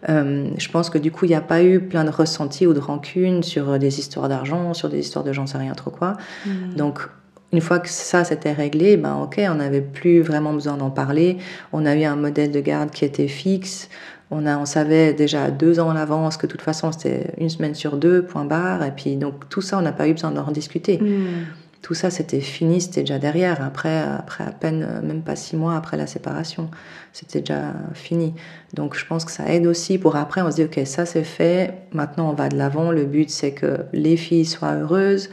Euh, 0.10 0.50
je 0.58 0.70
pense 0.70 0.90
que 0.90 0.98
du 0.98 1.12
coup, 1.12 1.26
il 1.26 1.30
n'y 1.30 1.36
a 1.36 1.42
pas 1.42 1.62
eu 1.64 1.80
plein 1.80 2.04
de 2.04 2.10
ressentis 2.10 2.66
ou 2.66 2.74
de 2.74 2.80
rancune 2.80 3.44
sur 3.44 3.78
des 3.78 4.00
histoires 4.00 4.30
d'argent, 4.30 4.74
sur 4.74 4.90
des 4.90 5.00
histoires 5.00 5.24
de 5.24 5.32
j'en 5.32 5.46
sais 5.46 5.60
rien 5.60 5.74
trop 5.74 5.92
quoi. 5.92 6.18
Mhm. 6.46 6.74
Donc, 6.76 7.08
une 7.54 7.62
fois 7.62 7.80
que 7.80 7.88
ça 7.88 8.24
s'était 8.24 8.52
réglé, 8.52 8.98
ben 8.98 9.16
ok, 9.16 9.40
on 9.50 9.56
n'avait 9.56 9.82
plus 9.82 10.22
vraiment 10.22 10.54
besoin 10.54 10.76
d'en 10.76 10.90
parler. 10.90 11.38
On 11.72 11.86
a 11.86 11.96
eu 11.96 12.04
un 12.04 12.16
modèle 12.16 12.52
de 12.52 12.60
garde 12.60 12.90
qui 12.90 13.06
était 13.06 13.28
fixe. 13.28 13.90
On, 14.32 14.46
a, 14.46 14.58
on 14.58 14.66
savait 14.66 15.14
déjà 15.14 15.50
deux 15.52 15.80
ans 15.80 15.88
en 15.88 15.96
avance 15.96 16.36
que 16.36 16.48
de 16.48 16.52
toute 16.52 16.62
façon 16.62 16.92
c'était 16.92 17.32
une 17.38 17.50
semaine 17.50 17.76
sur 17.76 17.96
deux, 17.96 18.24
point 18.24 18.44
barre. 18.44 18.84
Et 18.84 18.92
puis 18.92 19.16
donc 19.16 19.48
tout 19.50 19.62
ça, 19.62 19.78
on 19.78 19.82
n'a 19.82 19.94
pas 19.94 20.08
eu 20.08 20.14
besoin 20.14 20.32
d'en 20.32 20.44
rediscuter. 20.44 20.98
Mhm 20.98 21.46
tout 21.82 21.94
ça, 21.94 22.10
c'était 22.10 22.42
fini, 22.42 22.82
c'était 22.82 23.02
déjà 23.02 23.20
derrière. 23.20 23.64
Après, 23.64 24.00
après 24.00 24.44
à 24.44 24.52
peine, 24.52 24.86
euh, 24.88 25.02
même 25.02 25.22
pas 25.22 25.36
six 25.36 25.56
mois 25.56 25.76
après 25.76 25.98
la 25.98 26.08
séparation, 26.08 26.70
c'était 27.14 27.40
déjà 27.40 27.74
fini. 27.94 28.34
Donc, 28.74 28.96
je 28.96 29.06
pense 29.06 29.26
que 29.26 29.32
ça 29.32 29.52
aide 29.54 29.68
aussi 29.68 29.98
pour 29.98 30.16
après, 30.16 30.42
on 30.42 30.52
se 30.52 30.56
dit, 30.58 30.64
OK, 30.64 30.80
ça 30.86 31.06
c'est 31.06 31.24
fait, 31.24 31.74
maintenant 31.94 32.30
on 32.30 32.34
va 32.34 32.50
de 32.50 32.58
l'avant. 32.58 32.92
Le 32.92 33.06
but, 33.06 33.30
c'est 33.30 33.52
que 33.52 33.86
les 33.94 34.18
filles 34.18 34.46
soient 34.46 34.76
heureuses, 34.76 35.30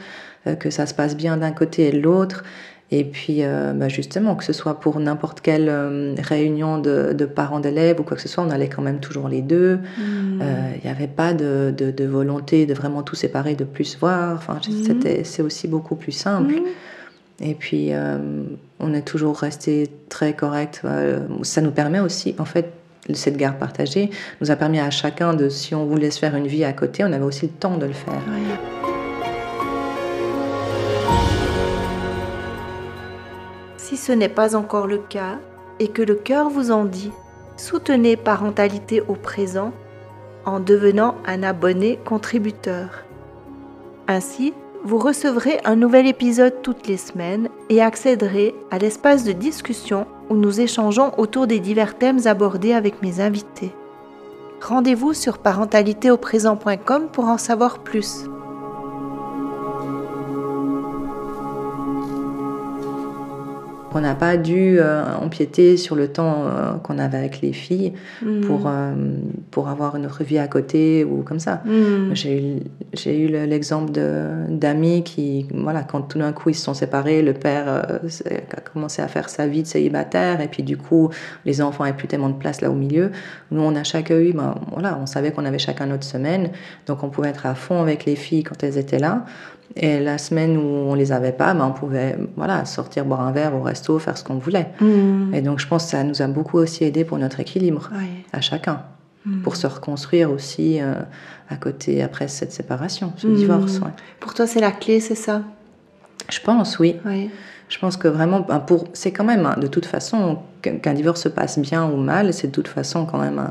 euh, 0.47 0.55
que 0.55 0.69
ça 0.69 0.85
se 0.85 0.93
passe 0.93 1.15
bien 1.15 1.37
d'un 1.37 1.51
côté 1.51 1.87
et 1.87 1.91
de 1.91 1.99
l'autre. 1.99 2.43
Et 2.91 3.03
puis, 3.03 3.37
euh, 3.39 3.73
bah, 3.73 3.89
justement, 3.89 4.35
que 4.35 4.43
ce 4.43 4.53
soit 4.53 4.79
pour 4.79 4.99
n'importe 4.99 5.41
quelle 5.41 5.69
euh, 5.69 6.13
réunion 6.19 6.77
de, 6.77 7.25
parents 7.25 7.59
d'élèves 7.59 7.99
ou 7.99 8.03
quoi 8.03 8.15
que 8.15 8.21
ce 8.21 8.29
soit, 8.29 8.43
on 8.43 8.51
allait 8.51 8.69
quand 8.69 8.83
même 8.83 8.99
toujours 8.99 9.27
les 9.27 9.41
deux. 9.41 9.79
Hmm. 9.97 10.41
Euh, 10.41 10.71
il 10.75 10.85
n'y 10.85 10.95
avait 10.95 11.07
pas 11.07 11.33
de, 11.33 11.73
de, 11.75 12.05
volonté 12.05 12.65
de 12.65 12.73
vraiment 12.73 13.01
tout 13.01 13.15
séparer, 13.15 13.55
de 13.55 13.63
plus 13.63 13.97
voir. 13.97 14.35
Enfin, 14.35 14.59
hmm. 14.67 15.23
c'est 15.23 15.41
aussi 15.41 15.67
beaucoup 15.67 15.95
plus 15.95 16.11
simple. 16.11 16.53
Hmm. 16.53 17.43
Et 17.43 17.55
puis, 17.55 17.91
on 18.79 18.93
est 18.93 19.01
toujours 19.01 19.37
resté 19.37 19.89
très 20.07 20.31
correct. 20.31 20.83
ça 21.41 21.59
nous 21.59 21.71
permet 21.71 21.99
aussi, 21.99 22.33
en 22.39 22.45
fait, 22.45 22.71
cette 23.13 23.35
garde 23.35 23.57
partagée 23.57 24.09
nous 24.39 24.51
a 24.51 24.55
permis 24.55 24.79
à 24.79 24.89
chacun 24.89 25.33
de, 25.33 25.49
si 25.49 25.75
on 25.75 25.85
voulait 25.85 26.11
se 26.11 26.19
faire 26.19 26.35
une 26.37 26.47
vie 26.47 26.63
à 26.63 26.71
côté, 26.71 27.03
on 27.03 27.11
avait 27.11 27.25
aussi 27.25 27.47
le 27.47 27.51
temps 27.51 27.77
de 27.77 27.87
le 27.87 27.93
faire. 27.93 28.21
Si 33.95 34.01
ce 34.01 34.11
n'est 34.11 34.27
pas 34.27 34.57
encore 34.57 34.87
le 34.87 34.97
cas 34.97 35.39
et 35.79 35.87
que 35.87 36.01
le 36.01 36.15
cœur 36.15 36.49
vous 36.49 36.69
en 36.69 36.83
dit, 36.83 37.13
soutenez 37.55 38.17
Parentalité 38.17 38.99
au 38.99 39.13
présent 39.13 39.71
en 40.43 40.59
devenant 40.59 41.15
un 41.25 41.43
abonné 41.43 41.97
contributeur. 42.03 43.05
Ainsi, 44.09 44.53
vous 44.83 44.97
recevrez 44.97 45.61
un 45.63 45.77
nouvel 45.77 46.07
épisode 46.07 46.61
toutes 46.61 46.87
les 46.87 46.97
semaines 46.97 47.47
et 47.69 47.81
accéderez 47.81 48.53
à 48.69 48.79
l'espace 48.79 49.23
de 49.23 49.31
discussion 49.31 50.07
où 50.29 50.35
nous 50.35 50.59
échangeons 50.59 51.17
autour 51.17 51.47
des 51.47 51.61
divers 51.61 51.97
thèmes 51.97 52.27
abordés 52.27 52.73
avec 52.73 53.01
mes 53.01 53.21
invités. 53.21 53.71
Rendez-vous 54.61 55.13
sur 55.13 55.37
parentalitéauprésent.com 55.37 57.07
pour 57.13 57.29
en 57.29 57.37
savoir 57.37 57.79
plus. 57.79 58.25
On 63.95 64.01
n'a 64.01 64.13
pas 64.13 64.35
dû 64.35 64.77
euh, 64.77 65.03
empiéter 65.21 65.77
sur 65.77 65.95
le 65.95 66.09
temps 66.09 66.43
euh, 66.45 66.73
qu'on 66.83 66.99
avait 66.99 67.17
avec 67.17 67.41
les 67.41 67.53
filles 67.53 67.93
Hmm. 68.21 68.41
pour, 68.41 68.67
euh, 68.67 68.93
pour 69.51 69.67
avoir 69.67 69.95
une 69.95 70.05
autre 70.05 70.23
vie 70.23 70.37
à 70.37 70.47
côté 70.47 71.03
ou 71.03 71.21
comme 71.23 71.39
ça. 71.39 71.61
Hmm. 71.65 72.13
J'ai 72.13 73.19
eu, 73.19 73.27
l'exemple 73.27 73.91
d'amis 74.49 75.03
qui, 75.03 75.47
voilà, 75.53 75.83
quand 75.83 76.01
tout 76.01 76.17
d'un 76.19 76.31
coup 76.31 76.49
ils 76.49 76.55
se 76.55 76.63
sont 76.63 76.73
séparés, 76.73 77.21
le 77.21 77.33
père 77.33 77.67
a 77.67 78.61
commencé 78.61 79.01
à 79.01 79.07
faire 79.07 79.29
sa 79.29 79.47
vie 79.47 79.63
de 79.63 79.67
célibataire 79.67 80.41
et 80.41 80.47
puis 80.47 80.63
du 80.63 80.77
coup 80.77 81.09
les 81.45 81.61
enfants 81.61 81.83
n'avaient 81.83 81.95
plus 81.95 82.07
tellement 82.07 82.29
de 82.29 82.35
place 82.37 82.61
là 82.61 82.69
au 82.69 82.75
milieu. 82.75 83.11
Nous 83.51 83.61
on 83.61 83.75
a 83.75 83.83
chacun 83.83 84.17
eu, 84.19 84.33
ben, 84.33 84.55
voilà, 84.71 84.97
on 85.01 85.05
savait 85.05 85.31
qu'on 85.31 85.45
avait 85.45 85.59
chacun 85.59 85.85
notre 85.85 86.05
semaine, 86.05 86.51
donc 86.87 87.03
on 87.03 87.09
pouvait 87.09 87.29
être 87.29 87.45
à 87.45 87.55
fond 87.55 87.81
avec 87.81 88.05
les 88.05 88.15
filles 88.15 88.43
quand 88.43 88.63
elles 88.63 88.77
étaient 88.77 88.99
là. 88.99 89.25
Et 89.77 89.99
la 89.99 90.17
semaine 90.17 90.55
où 90.57 90.61
on 90.61 90.93
les 90.95 91.11
avait 91.11 91.33
pas, 91.33 91.53
ben, 91.53 91.65
on 91.65 91.71
pouvait 91.71 92.17
voilà, 92.37 92.63
sortir 92.65 93.03
boire 93.03 93.21
un 93.21 93.31
verre 93.31 93.53
au 93.55 93.61
resto, 93.61 93.99
faire 93.99 94.17
ce 94.17 94.23
qu'on 94.23 94.35
voulait. 94.37 94.69
Hmm. 94.79 95.33
Et 95.33 95.41
donc 95.41 95.59
je 95.59 95.67
pense 95.67 95.83
que 95.85 95.89
ça 95.91 96.03
nous 96.03 96.21
a 96.21 96.27
beaucoup 96.27 96.57
aussi 96.57 96.85
aidé 96.85 97.03
pour 97.03 97.17
notre 97.17 97.39
équilibre 97.39 97.89
à 98.33 98.41
chacun 98.41 98.81
Hmm. 99.27 99.41
pour 99.41 99.55
se 99.55 99.65
reconstruire 99.65 100.29
aussi 100.29 100.79
euh, 100.79 100.93
à 101.49 101.55
côté 101.55 102.03
après 102.03 102.27
cette 102.27 102.51
séparation, 102.51 103.11
ce 103.17 103.25
Mhm. 103.25 103.35
divorce. 103.35 103.79
ouais. 103.79 103.89
Pour 104.19 104.35
toi, 104.35 104.45
c'est 104.45 104.59
la 104.59 104.69
clé, 104.69 104.99
c'est 104.99 105.15
ça? 105.15 105.41
Je 106.29 106.39
pense, 106.41 106.77
oui. 106.77 106.97
Je 107.67 107.79
pense 107.79 107.97
que 107.97 108.07
vraiment, 108.07 108.41
ben, 108.41 108.59
pour, 108.59 108.85
c'est 108.93 109.11
quand 109.11 109.23
même, 109.23 109.47
hein, 109.47 109.55
de 109.59 109.65
toute 109.65 109.87
façon, 109.87 110.37
qu'un 110.61 110.93
divorce 110.93 111.21
se 111.23 111.29
passe 111.29 111.57
bien 111.57 111.85
ou 111.89 111.97
mal, 111.97 112.33
c'est 112.35 112.47
de 112.49 112.51
toute 112.51 112.67
façon 112.67 113.07
quand 113.07 113.17
même 113.17 113.41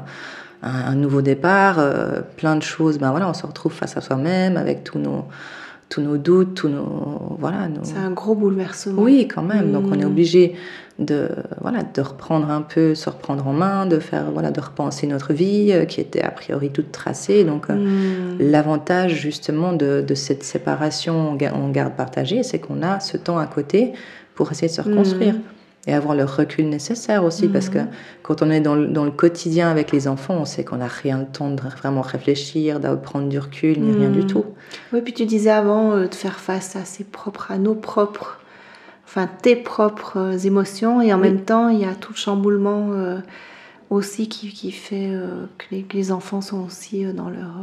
un 0.62 0.95
nouveau 0.95 1.23
départ, 1.23 1.81
euh, 1.81 2.21
plein 2.37 2.54
de 2.54 2.62
choses. 2.62 2.99
Ben 2.99 3.11
voilà, 3.11 3.28
on 3.28 3.35
se 3.35 3.45
retrouve 3.45 3.73
face 3.73 3.97
à 3.97 4.00
soi-même 4.00 4.57
avec 4.57 4.85
tous 4.85 4.99
nos, 5.00 5.25
tous 5.88 6.00
nos 6.00 6.16
doutes, 6.16 6.54
tous 6.54 6.68
nos, 6.68 7.36
voilà, 7.38 7.68
nos, 7.68 7.84
C'est 7.84 7.98
un 7.98 8.10
gros 8.10 8.34
bouleversement. 8.34 9.00
Oui, 9.02 9.28
quand 9.32 9.42
même. 9.42 9.70
Donc 9.72 9.84
on 9.90 9.94
est 9.94 10.04
Mm. 10.04 10.08
obligé 10.08 10.54
de 10.98 11.28
voilà 11.60 11.80
de 11.82 12.00
reprendre 12.00 12.50
un 12.50 12.62
peu, 12.62 12.94
se 12.94 13.10
reprendre 13.10 13.46
en 13.48 13.52
main, 13.52 13.84
de 13.86 13.98
faire 13.98 14.30
voilà 14.32 14.50
de 14.50 14.60
repenser 14.60 15.06
notre 15.08 15.32
vie 15.32 15.72
euh, 15.72 15.84
qui 15.84 16.00
était 16.00 16.22
a 16.22 16.30
priori 16.30 16.70
toute 16.70 16.90
tracée. 16.92 17.44
Donc 17.44 17.68
euh, 17.70 17.74
Hmm. 17.74 18.38
l'avantage 18.40 19.14
justement 19.14 19.72
de, 19.72 20.04
de 20.06 20.14
cette 20.14 20.42
séparation 20.44 21.30
en 21.32 21.68
garde 21.70 21.94
partagée, 21.96 22.42
c'est 22.42 22.58
qu'on 22.58 22.82
a 22.82 23.00
ce 23.00 23.16
temps 23.16 23.38
à 23.38 23.46
côté 23.46 23.92
pour 24.34 24.50
essayer 24.50 24.68
de 24.68 24.72
se 24.72 24.80
reconstruire. 24.80 25.34
Mm. 25.34 25.40
Et 25.86 25.92
avoir 25.92 26.14
le 26.16 26.24
recul 26.24 26.68
nécessaire 26.70 27.24
aussi, 27.24 27.48
parce 27.48 27.68
que 27.68 27.78
Mhm. 27.78 27.88
quand 28.22 28.40
on 28.40 28.50
est 28.50 28.60
dans 28.62 28.74
le, 28.74 28.86
dans 28.86 29.04
le 29.04 29.10
quotidien 29.10 29.70
avec 29.70 29.92
les 29.92 30.08
enfants, 30.08 30.34
on 30.40 30.44
sait 30.46 30.64
qu'on 30.64 30.76
n'a 30.78 30.86
rien 30.88 31.18
le 31.18 31.26
temps 31.26 31.50
de 31.50 31.60
vraiment 31.60 32.00
réfléchir, 32.00 32.80
de 32.80 32.94
prendre 32.96 33.28
du 33.28 33.38
recul, 33.38 33.78
ni 33.82 33.92
rien 33.92 34.08
du 34.10 34.20
Mhm. 34.20 34.26
tout. 34.26 34.44
Oui, 34.94 35.02
puis 35.02 35.12
tu 35.12 35.26
disais 35.26 35.50
avant 35.50 35.92
euh, 35.92 36.06
de 36.06 36.14
faire 36.14 36.38
face 36.40 36.74
à 36.76 36.86
ses 36.86 37.04
propres, 37.04 37.50
à 37.50 37.58
nos 37.58 37.74
propres, 37.74 38.38
enfin 39.06 39.28
tes 39.42 39.56
propres 39.56 40.16
euh, 40.16 40.38
émotions, 40.38 41.02
et 41.02 41.12
en 41.12 41.16
Oui. 41.20 41.28
même 41.28 41.42
temps, 41.42 41.68
il 41.68 41.80
y 41.80 41.84
a 41.84 41.94
tout 41.94 42.12
le 42.14 42.18
chamboulement 42.18 42.92
euh, 42.92 43.18
aussi 43.90 44.28
qui, 44.30 44.54
qui 44.54 44.72
fait 44.72 45.10
euh, 45.12 45.44
que, 45.58 45.66
les, 45.70 45.82
que 45.82 45.98
les 45.98 46.12
enfants 46.12 46.40
sont 46.40 46.64
aussi 46.64 47.04
dans, 47.12 47.28
leur, 47.28 47.56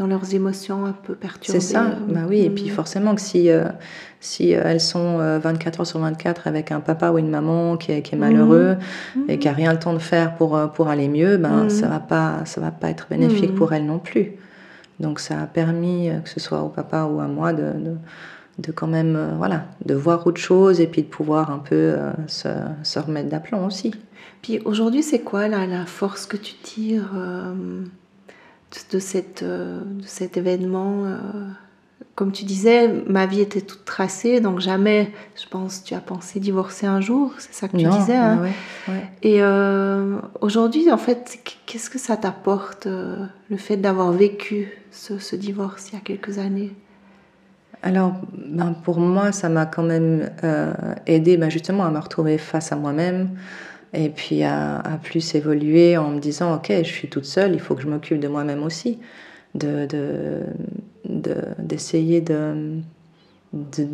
dans 0.00 0.06
leurs 0.06 0.34
émotions 0.34 0.86
un 0.86 0.92
peu 0.92 1.14
perturbées. 1.14 1.60
C'est 1.60 1.72
ça, 1.74 1.84
euh. 1.84 2.12
bah 2.12 2.22
oui. 2.28 2.40
Et 2.40 2.50
puis 2.50 2.64
Mm. 2.66 2.70
forcément 2.70 3.14
que 3.14 3.20
si, 3.20 3.50
euh, 3.50 3.64
si 4.18 4.54
euh, 4.56 4.62
elles 4.64 4.80
sont 4.80 5.18
euh, 5.20 5.38
24 5.38 5.80
heures 5.80 5.86
sur 5.86 5.98
24 6.00 6.46
avec 6.48 6.72
un 6.72 6.80
papa 6.80 7.10
ou 7.10 7.18
une 7.18 7.28
maman 7.30 7.76
qui 7.76 7.92
est, 7.92 8.02
qui 8.02 8.14
est 8.14 8.18
malheureux 8.18 8.76
et 9.28 9.38
qui 9.38 9.46
a 9.48 9.52
rien 9.52 9.72
le 9.72 9.78
temps 9.78 9.92
de 9.92 9.98
faire 9.98 10.36
pour, 10.36 10.58
pour 10.74 10.88
aller 10.88 11.08
mieux, 11.08 11.36
ben 11.36 11.64
Mhm. 11.64 11.70
ça 11.70 11.86
va 11.88 12.00
pas 12.00 12.44
ça 12.46 12.60
va 12.60 12.70
pas 12.70 12.88
être 12.90 13.06
bénéfique 13.10 13.54
pour 13.54 13.72
elles 13.74 13.86
non 13.86 13.98
plus. 13.98 14.32
Donc 15.00 15.20
ça 15.20 15.40
a 15.42 15.46
permis, 15.46 16.10
que 16.24 16.28
ce 16.28 16.40
soit 16.40 16.62
au 16.62 16.68
papa 16.68 17.04
ou 17.04 17.20
à 17.20 17.26
moi, 17.26 17.52
de, 17.52 17.62
de, 17.62 17.96
de 18.58 18.72
quand 18.72 18.86
même 18.86 19.16
euh, 19.16 19.34
voilà, 19.38 19.64
de 19.86 19.94
voir 19.94 20.26
autre 20.26 20.40
chose 20.40 20.80
et 20.80 20.86
puis 20.86 21.02
de 21.02 21.06
pouvoir 21.08 21.50
un 21.50 21.58
peu 21.58 21.74
euh, 21.96 22.10
se, 22.26 22.48
se 22.82 22.98
remettre 22.98 23.28
d'aplomb 23.28 23.66
aussi. 23.66 23.94
Puis 24.42 24.60
aujourd'hui, 24.64 25.02
c'est 25.02 25.20
quoi 25.20 25.48
la, 25.48 25.66
la 25.66 25.84
force 25.86 26.24
que 26.26 26.36
tu 26.38 26.54
tires 26.62 27.12
euh, 27.14 27.82
de, 28.92 28.98
cette, 28.98 29.42
euh, 29.42 29.80
de 29.84 30.06
cet 30.06 30.36
événement 30.36 31.04
euh, 31.04 31.16
Comme 32.14 32.32
tu 32.32 32.44
disais, 32.44 32.88
ma 33.06 33.26
vie 33.26 33.40
était 33.40 33.60
toute 33.60 33.84
tracée, 33.84 34.40
donc 34.40 34.60
jamais, 34.60 35.12
je 35.40 35.48
pense, 35.48 35.82
tu 35.84 35.94
as 35.94 36.00
pensé 36.00 36.40
divorcer 36.40 36.86
un 36.86 37.00
jour, 37.00 37.32
c'est 37.38 37.54
ça 37.54 37.68
que 37.68 37.76
tu 37.76 37.84
non, 37.84 37.98
disais. 37.98 38.16
hein 38.16 38.40
ouais, 38.42 38.52
ouais. 38.92 39.08
Et 39.22 39.42
euh, 39.42 40.18
aujourd'hui, 40.40 40.90
en 40.90 40.98
fait, 40.98 41.38
qu'est-ce 41.66 41.90
que 41.90 41.98
ça 41.98 42.16
t'apporte, 42.16 42.86
le 42.86 43.56
fait 43.56 43.76
d'avoir 43.76 44.12
vécu 44.12 44.72
ce, 44.90 45.18
ce 45.18 45.36
divorce 45.36 45.90
il 45.90 45.94
y 45.94 45.98
a 45.98 46.00
quelques 46.00 46.38
années? 46.38 46.72
Alors, 47.82 48.12
ben, 48.36 48.74
pour 48.84 49.00
moi, 49.00 49.32
ça 49.32 49.48
m'a 49.48 49.64
quand 49.64 49.82
même 49.82 50.30
euh, 50.44 50.74
aidé 51.06 51.38
ben, 51.38 51.50
justement 51.50 51.84
à 51.84 51.90
me 51.90 51.98
retrouver 51.98 52.36
face 52.36 52.72
à 52.72 52.76
moi-même 52.76 53.30
et 53.92 54.08
puis 54.08 54.42
à, 54.44 54.78
à 54.78 54.96
plus 54.98 55.34
évoluer 55.34 55.96
en 55.96 56.10
me 56.10 56.20
disant, 56.20 56.54
ok, 56.54 56.66
je 56.78 56.82
suis 56.88 57.08
toute 57.08 57.24
seule, 57.24 57.52
il 57.54 57.60
faut 57.60 57.74
que 57.74 57.82
je 57.82 57.88
m'occupe 57.88 58.20
de 58.20 58.28
moi-même 58.28 58.62
aussi, 58.62 58.98
de, 59.54 59.86
de, 59.86 60.40
de- 61.08 61.34
d'essayer 61.58 62.20
de, 62.20 62.76
de 63.52 63.86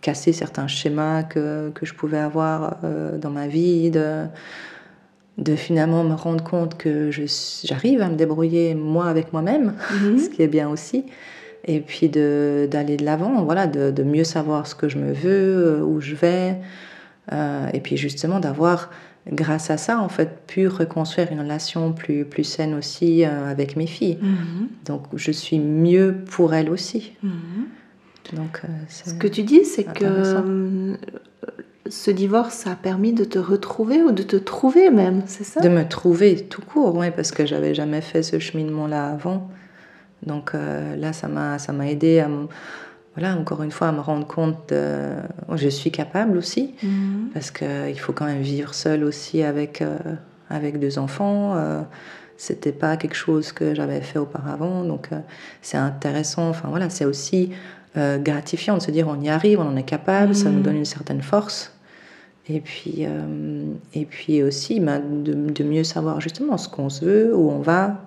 casser 0.00 0.32
certains 0.32 0.68
schémas 0.68 1.24
que, 1.24 1.70
que 1.70 1.84
je 1.84 1.94
pouvais 1.94 2.18
avoir 2.18 2.78
euh, 2.84 3.18
dans 3.18 3.30
ma 3.30 3.48
vie, 3.48 3.90
de, 3.90 4.24
de 5.38 5.56
finalement 5.56 6.04
me 6.04 6.14
rendre 6.14 6.44
compte 6.44 6.76
que 6.76 7.10
j'arrive 7.64 8.02
à 8.02 8.08
me 8.08 8.14
débrouiller 8.16 8.74
moi 8.74 9.06
avec 9.08 9.32
moi-même, 9.32 9.74
ce 10.18 10.28
qui 10.28 10.42
est 10.42 10.48
bien 10.48 10.68
aussi. 10.68 11.04
Et 11.66 11.80
puis 11.80 12.08
de- 12.08 12.68
d'aller 12.70 12.96
de 12.96 13.04
l'avant, 13.04 13.42
voilà, 13.44 13.66
de, 13.66 13.90
de 13.90 14.02
mieux 14.02 14.24
savoir 14.24 14.66
ce 14.66 14.74
que 14.74 14.88
je 14.88 14.96
me 14.98 15.12
veux, 15.12 15.78
euh, 15.78 15.82
où 15.82 16.00
je 16.00 16.14
vais, 16.14 16.56
euh, 17.32 17.66
et 17.74 17.80
puis 17.80 17.96
justement 17.96 18.40
d'avoir, 18.40 18.90
grâce 19.28 19.70
à 19.70 19.76
ça, 19.76 20.00
en 20.00 20.08
fait, 20.08 20.46
pu 20.46 20.66
reconstruire 20.66 21.28
une 21.30 21.40
relation 21.40 21.92
plus, 21.92 22.24
plus 22.24 22.44
saine 22.44 22.74
aussi 22.74 23.24
euh, 23.24 23.50
avec 23.50 23.76
mes 23.76 23.86
filles. 23.86 24.18
Mhm. 24.20 24.68
Donc 24.86 25.04
je 25.14 25.30
suis 25.30 25.58
mieux 25.58 26.16
pour 26.30 26.54
elles 26.54 26.70
aussi. 26.70 27.12
Mhm. 27.22 27.32
Donc, 28.34 28.60
euh, 28.64 28.68
Ce 28.88 29.12
que 29.12 29.26
tu 29.26 29.42
dis, 29.42 29.64
c'est 29.64 29.84
que 29.84 30.04
euh, 30.04 30.94
ce 31.88 32.10
divorce 32.12 32.66
a 32.66 32.76
permis 32.76 33.12
de 33.12 33.24
te 33.24 33.38
retrouver 33.38 34.02
ou 34.02 34.12
de 34.12 34.22
te 34.22 34.36
trouver 34.36 34.90
même, 34.90 35.22
c'est 35.26 35.42
ça? 35.42 35.60
De 35.60 35.68
me 35.68 35.86
trouver 35.88 36.36
tout 36.36 36.62
court, 36.62 36.94
ouais, 36.96 37.10
parce 37.10 37.32
que 37.32 37.44
j'avais 37.44 37.74
jamais 37.74 38.00
fait 38.00 38.22
ce 38.22 38.38
cheminement-là 38.38 39.06
avant. 39.06 39.50
Donc 40.24 40.52
là, 40.52 41.12
ça 41.12 41.28
m'a, 41.28 41.88
aidé 41.88 42.20
à, 42.20 42.28
voilà, 43.16 43.36
encore 43.36 43.62
une 43.62 43.70
fois, 43.72 43.88
à 43.88 43.92
me 43.92 44.00
rendre 44.00 44.26
compte 44.26 44.56
de, 44.68 45.10
je 45.56 45.68
suis 45.68 45.90
capable 45.90 46.36
aussi. 46.38 46.74
Mhm. 46.82 47.30
parce 47.34 47.50
qu'il 47.50 47.98
faut 47.98 48.12
quand 48.12 48.26
même 48.26 48.40
vivre 48.42 48.72
seul 48.74 49.04
aussi 49.04 49.42
avec, 49.42 49.82
euh, 49.82 49.96
avec 50.48 50.78
deux 50.78 50.98
enfants. 50.98 51.56
Euh, 51.56 51.82
c'était 52.36 52.72
pas 52.72 52.96
quelque 52.96 53.14
chose 53.16 53.52
que 53.52 53.74
j'avais 53.74 54.00
fait 54.00 54.18
auparavant, 54.18 54.82
donc 54.84 55.08
euh, 55.12 55.18
c'est 55.60 55.76
intéressant. 55.76 56.48
Enfin 56.48 56.68
voilà, 56.70 56.88
c'est 56.88 57.04
aussi 57.04 57.50
euh, 57.96 58.18
gratifiant 58.18 58.76
de 58.78 58.82
se 58.82 58.90
dire 58.90 59.08
on 59.08 59.20
y 59.20 59.28
arrive, 59.28 59.60
on 59.60 59.68
en 59.68 59.76
est 59.76 59.82
capable, 59.82 60.34
ça 60.34 60.48
nous 60.48 60.56
Mhm. 60.58 60.62
donne 60.62 60.76
une 60.76 60.84
certaine 60.84 61.20
force. 61.22 61.72
Et 62.48 62.60
puis, 62.60 62.98
euh, 63.00 63.64
et 63.94 64.04
puis 64.06 64.42
aussi 64.42 64.80
ben, 64.80 65.00
de, 65.22 65.34
de 65.34 65.64
mieux 65.64 65.84
savoir 65.84 66.20
justement 66.20 66.56
ce 66.56 66.68
qu'on 66.68 66.88
se 66.88 67.04
veut, 67.04 67.36
où 67.36 67.50
on 67.50 67.60
va, 67.60 68.00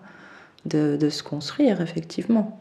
de, 0.65 0.97
de 0.97 1.09
se 1.09 1.21
construire 1.23 1.79
effectivement. 1.81 2.59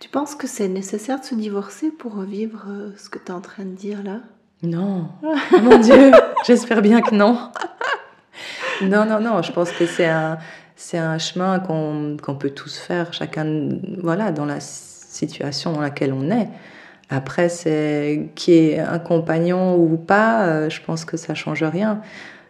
Tu 0.00 0.08
penses 0.08 0.34
que 0.34 0.46
c'est 0.46 0.68
nécessaire 0.68 1.20
de 1.20 1.24
se 1.24 1.34
divorcer 1.34 1.90
pour 1.90 2.20
vivre 2.20 2.64
euh, 2.68 2.90
ce 2.96 3.08
que 3.08 3.18
tu 3.18 3.26
es 3.26 3.30
en 3.30 3.40
train 3.40 3.64
de 3.64 3.70
dire 3.74 4.02
là? 4.02 4.20
Non, 4.62 5.08
Oh 5.22 5.34
mon 5.62 5.78
Dieu, 5.78 6.10
j'espère 6.46 6.82
bien 6.82 7.00
que 7.00 7.14
non. 7.14 7.50
non, 8.82 9.04
non, 9.04 9.20
non, 9.20 9.42
je 9.42 9.52
pense 9.52 9.70
que 9.72 9.86
c'est 9.86 10.06
un, 10.06 10.38
c'est 10.76 10.98
un 10.98 11.18
chemin 11.18 11.58
qu'on 11.60 12.16
qu'on 12.22 12.34
peut 12.34 12.50
tous 12.50 12.78
faire, 12.78 13.12
chacun, 13.12 13.68
voilà, 14.02 14.32
dans 14.32 14.46
la 14.46 14.60
situation 14.60 15.72
dans 15.72 15.80
laquelle 15.80 16.12
on 16.12 16.30
est. 16.30 16.48
Après, 17.10 17.48
c'est 17.48 18.30
qui 18.34 18.52
est 18.54 18.78
un 18.78 18.98
compagnon 18.98 19.76
ou 19.76 19.96
pas, 19.96 20.46
euh, 20.46 20.70
je 20.70 20.80
pense 20.80 21.04
que 21.04 21.16
ça 21.16 21.34
change 21.34 21.62
rien. 21.62 22.00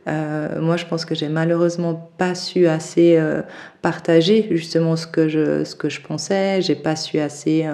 Euh, 0.07 0.61
moi, 0.61 0.77
je 0.77 0.85
pense 0.85 1.05
que 1.05 1.15
j'ai 1.15 1.29
malheureusement 1.29 2.11
pas 2.19 2.35
su 2.35 2.67
assez 2.67 3.17
euh, 3.17 3.41
partager 3.83 4.49
justement 4.51 4.97
ce 4.97 5.07
que 5.07 5.29
je, 5.29 5.65
ce 5.65 5.75
que 5.75 5.89
je 5.89 6.01
pensais. 6.03 6.61
J'ai 6.61 6.75
pas 6.75 6.95
su 6.97 7.19
assez 7.19 7.65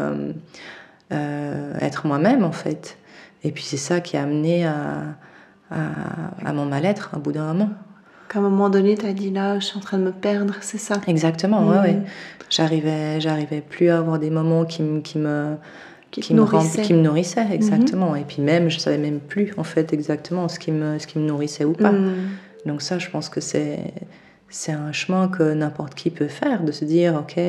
euh, 1.13 1.73
être 1.81 2.07
moi-même 2.07 2.45
en 2.45 2.53
fait. 2.53 2.97
Et 3.43 3.51
puis 3.53 3.65
c'est 3.65 3.77
ça 3.77 4.01
qui 4.01 4.17
a 4.17 4.23
amené 4.23 4.67
à, 4.67 5.17
à, 5.71 5.77
à 6.45 6.53
mon 6.53 6.67
mal-être 6.67 7.11
à 7.15 7.19
bout 7.19 7.33
d'un 7.33 7.47
moment. 7.47 7.71
Qu'à 8.29 8.39
un 8.39 8.43
moment 8.43 8.71
donné, 8.71 8.97
tu 8.97 9.07
as 9.07 9.13
dit 9.13 9.31
là, 9.31 9.59
je 9.59 9.65
suis 9.65 9.77
en 9.79 9.81
train 9.81 9.99
de 9.99 10.05
me 10.05 10.13
perdre, 10.13 10.55
c'est 10.61 10.79
ça? 10.79 10.97
Exactement, 11.09 11.67
ouais, 11.69 11.77
Mhm. 11.79 11.83
ouais. 11.83 11.97
J'arrivais, 12.49 13.21
j'arrivais 13.21 13.61
plus 13.61 13.89
à 13.91 13.99
avoir 13.99 14.19
des 14.19 14.31
moments 14.31 14.65
qui, 14.65 14.83
qui 15.03 15.19
me, 15.19 15.57
qui, 16.11 16.33
me, 16.33 16.39
nourrissait. 16.39 16.83
qui 16.83 16.95
me 16.95 17.03
nourrissait, 17.03 17.47
exactement. 17.53 18.17
Et 18.17 18.25
puis 18.25 18.43
même, 18.43 18.69
je 18.69 18.79
savais 18.79 18.99
même 18.99 19.21
plus, 19.21 19.53
en 19.57 19.65
fait, 19.65 19.93
exactement 19.93 20.49
ce 20.49 20.59
qui 20.59 20.73
me, 20.73 20.99
ce 20.99 21.07
qui 21.07 21.19
me 21.19 21.27
nourrissait 21.27 21.65
ou 21.65 21.73
pas. 21.73 21.93
Mhm. 21.93 22.15
Donc 22.67 22.83
ça, 22.83 22.99
je 22.99 23.09
pense 23.09 23.29
que 23.29 23.41
c'est, 23.41 23.79
c'est 24.49 24.73
un 24.73 24.93
chemin 24.93 25.29
que 25.29 25.53
n'importe 25.55 25.95
qui 25.95 26.11
peut 26.11 26.29
faire, 26.29 26.65
de 26.65 26.73
se 26.73 26.85
dire, 26.85 27.15
OK, 27.15 27.41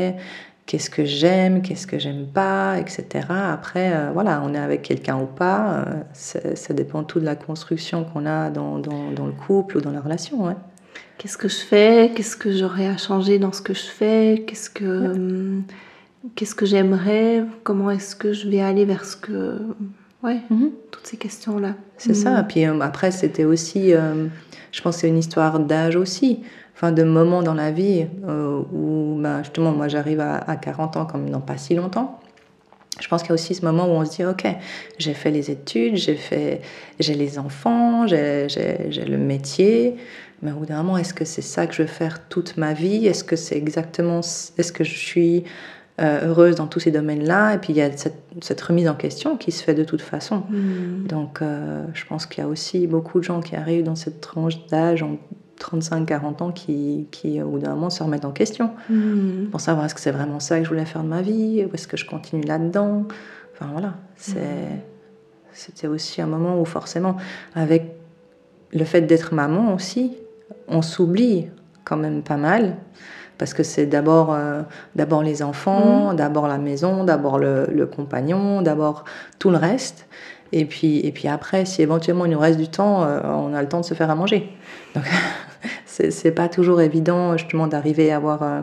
qu'est-ce 0.66 0.90
que 0.90 1.04
j'aime, 1.04 1.62
qu'est-ce 1.62 1.88
que 1.88 2.00
j'aime 2.00 2.28
pas, 2.28 2.78
etc. 2.80 3.26
Après, 3.30 3.94
euh, 3.94 4.12
voilà, 4.14 4.42
on 4.46 4.54
est 4.54 4.60
avec 4.60 4.84
quelqu'un 4.84 5.18
ou 5.18 5.26
pas, 5.26 5.84
euh, 6.14 6.56
ça 6.56 6.74
dépend 6.74 7.04
tout 7.04 7.20
de 7.20 7.26
la 7.26 7.36
construction 7.36 8.06
qu'on 8.06 8.26
a 8.26 8.50
dans, 8.50 8.80
dans, 8.80 9.12
dans, 9.12 9.26
le 9.26 9.34
couple 9.34 9.78
ou 9.78 9.82
dans 9.82 9.92
la 9.92 10.02
relation. 10.02 10.56
Qu'est-ce 11.18 11.38
que 11.38 11.48
je 11.48 11.58
fais? 11.58 12.12
Qu'est-ce 12.16 12.38
que 12.38 12.52
j'aurais 12.52 12.88
à 12.88 12.98
changer 12.98 13.38
dans 13.38 13.52
ce 13.52 13.62
que 13.62 13.74
je 13.74 13.86
fais? 13.86 14.46
Qu'est-ce 14.48 14.70
que, 14.70 14.86
hum, 14.86 15.64
qu'est-ce 16.36 16.56
que 16.56 16.66
j'aimerais? 16.66 17.44
Comment 17.64 17.92
est-ce 17.92 18.16
que 18.16 18.34
je 18.34 18.48
vais 18.48 18.62
aller 18.62 18.86
vers 18.86 19.06
ce 19.06 19.16
que... 19.16 19.60
Ouais, 20.24 20.40
mhm. 20.52 20.72
toutes 20.92 21.08
ces 21.08 21.18
questions-là. 21.18 21.76
C'est 21.98 22.14
ça. 22.14 22.42
Mhm. 22.42 22.48
Puis 22.48 22.66
euh, 22.66 22.80
après, 22.82 23.12
c'était 23.12 23.44
aussi, 23.44 23.92
je 23.92 24.82
pense 24.82 24.98
c'est 24.98 25.08
une 25.08 25.18
histoire 25.18 25.60
d'âge 25.60 25.96
aussi 25.96 26.42
enfin, 26.82 26.92
de 26.92 27.04
moments 27.04 27.44
dans 27.44 27.54
la 27.54 27.72
vie 27.72 28.08
euh, 28.28 28.62
où 28.74 29.18
bah, 29.20 29.44
justement 29.44 29.72
moi 29.72 29.88
j'arrive 29.88 30.20
à, 30.20 30.56
40 30.56 30.98
ans 30.98 31.06
comme 31.06 31.30
dans 31.30 31.42
pas 31.42 31.58
si 31.58 31.76
longtemps. 31.76 32.20
Je 33.00 33.08
pense 33.08 33.22
qu'il 33.22 33.30
y 33.30 33.32
a 33.32 33.36
aussi 33.36 33.56
ce 33.56 33.64
moment 33.64 33.86
où 33.86 33.92
on 33.92 34.06
se 34.06 34.18
dit 34.18 34.26
ok 34.26 34.48
j'ai 34.98 35.14
fait 35.14 35.32
les 35.32 35.52
études, 35.52 35.96
j'ai 35.96 36.16
fait 36.16 36.62
j'ai 37.00 37.14
les 37.14 37.38
enfants, 37.38 38.08
j'ai 38.08 38.48
le 39.08 39.18
métier, 39.18 39.96
mais 40.42 40.52
au 40.52 40.56
bout 40.56 40.66
d'un 40.66 40.78
moment 40.78 40.98
est-ce 40.98 41.14
que 41.14 41.26
c'est 41.26 41.42
ça 41.44 41.68
que 41.68 41.74
je 41.74 41.84
veux 41.84 41.88
faire 41.88 42.28
toute 42.28 42.58
ma 42.58 42.74
vie? 42.74 43.06
Est-ce 43.06 43.24
que 43.24 43.36
c'est 43.36 43.58
exactement 43.58 44.20
est-ce 44.20 44.72
que 44.72 44.84
je 44.84 44.96
suis 44.96 45.44
euh, 46.02 46.30
heureuse 46.30 46.56
dans 46.56 46.68
tous 46.68 46.80
ces 46.80 46.92
domaines-là. 46.92 47.54
Et 47.54 47.58
puis 47.60 47.74
il 47.74 47.76
y 47.76 47.82
a 47.82 47.90
cette, 47.96 48.62
remise 48.62 48.90
en 48.90 48.96
question 48.96 49.38
qui 49.38 49.52
se 49.52 49.64
fait 49.64 49.76
de 49.76 49.84
toute 49.84 50.02
façon. 50.02 50.44
Hmm. 50.50 51.06
Donc 51.08 51.42
euh, 51.42 51.86
je 51.94 52.06
pense 52.06 52.26
qu'il 52.26 52.44
y 52.44 52.46
a 52.46 52.50
aussi 52.50 52.88
beaucoup 52.88 53.20
de 53.20 53.24
gens 53.24 53.40
qui 53.40 53.56
arrivent 53.56 53.84
dans 53.84 53.96
cette 53.96 54.20
tranche 54.20 54.66
d'âge 54.68 55.06
35-40 55.60 56.42
ans 56.42 56.52
qui, 56.52 57.08
qui, 57.12 57.40
au 57.42 57.52
bout 57.52 57.60
d'un 57.60 57.76
moment, 57.76 57.92
se 57.92 58.02
remettent 58.02 58.26
en 58.26 58.32
question 58.32 58.72
hmm. 58.90 59.50
pour 59.52 59.62
savoir 59.62 59.86
est-ce 59.86 59.94
que 59.94 60.02
c'est 60.02 60.12
vraiment 60.12 60.40
ça 60.40 60.58
que 60.58 60.64
je 60.64 60.70
voulais 60.70 60.86
faire 60.86 61.04
de 61.04 61.10
ma 61.10 61.22
vie? 61.22 61.64
Ou 61.66 61.74
est-ce 61.76 61.88
que 61.88 61.98
je 61.98 62.06
continue 62.08 62.44
là-dedans? 62.44 63.06
Enfin 63.54 63.70
voilà, 63.72 63.94
c'est, 64.16 64.40
hmm. 64.40 64.80
c'était 65.54 65.88
aussi 65.88 66.20
un 66.22 66.28
moment 66.28 66.60
où 66.60 66.66
forcément, 66.66 67.18
avec 67.54 67.92
le 68.74 68.86
fait 68.86 69.02
d'être 69.02 69.36
maman 69.36 69.76
aussi, 69.76 70.18
on 70.68 70.82
s'oublie 70.82 71.48
quand 71.84 71.98
même 71.98 72.24
pas 72.24 72.38
mal 72.38 72.78
parce 73.38 73.54
que 73.54 73.64
c'est 73.64 73.86
d'abord 73.86 74.34
euh, 74.34 74.62
d'abord 74.96 75.24
les 75.24 75.42
enfants, 75.44 76.14
hmm. 76.14 76.16
d'abord 76.16 76.48
la 76.48 76.58
maison, 76.58 77.04
d'abord 77.04 77.40
le, 77.40 77.68
le 77.72 77.86
compagnon, 77.86 78.62
d'abord 78.62 79.06
tout 79.40 79.50
le 79.50 79.58
reste. 79.58 80.08
Et 80.52 80.66
puis, 80.66 81.00
et 81.00 81.12
puis 81.12 81.28
après, 81.28 81.66
si 81.66 81.82
éventuellement 81.82 82.26
il 82.26 82.32
nous 82.32 82.40
reste 82.40 82.60
du 82.60 82.68
temps, 82.68 83.04
euh, 83.04 83.22
on 83.24 83.54
a 83.54 83.62
le 83.62 83.70
temps 83.70 83.80
de 83.80 83.86
se 83.86 83.94
faire 83.94 84.10
à 84.10 84.16
manger. 84.16 84.50
Donc, 84.96 85.06
c'est 85.86 86.32
pas 86.32 86.50
toujours 86.50 86.82
évident 86.82 87.38
justement 87.38 87.68
d'arriver 87.68 88.12
à 88.12 88.18
avoir 88.18 88.44
euh, 88.44 88.62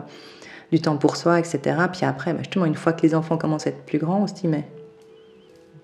du 0.71 0.79
temps 0.79 0.97
pour 0.97 1.15
soi, 1.15 1.39
etc. 1.39 1.59
Puis 1.91 2.05
après, 2.05 2.33
bah, 2.33 2.39
justement, 2.39 2.65
une 2.65 2.75
fois 2.75 2.93
que 2.93 3.01
les 3.01 3.15
enfants 3.15 3.37
commencent 3.37 3.65
à 3.65 3.71
être 3.71 3.85
plus 3.85 3.97
grands, 3.97 4.21
on 4.21 4.27
se 4.27 4.33
dit, 4.33 4.47
mais 4.47 4.67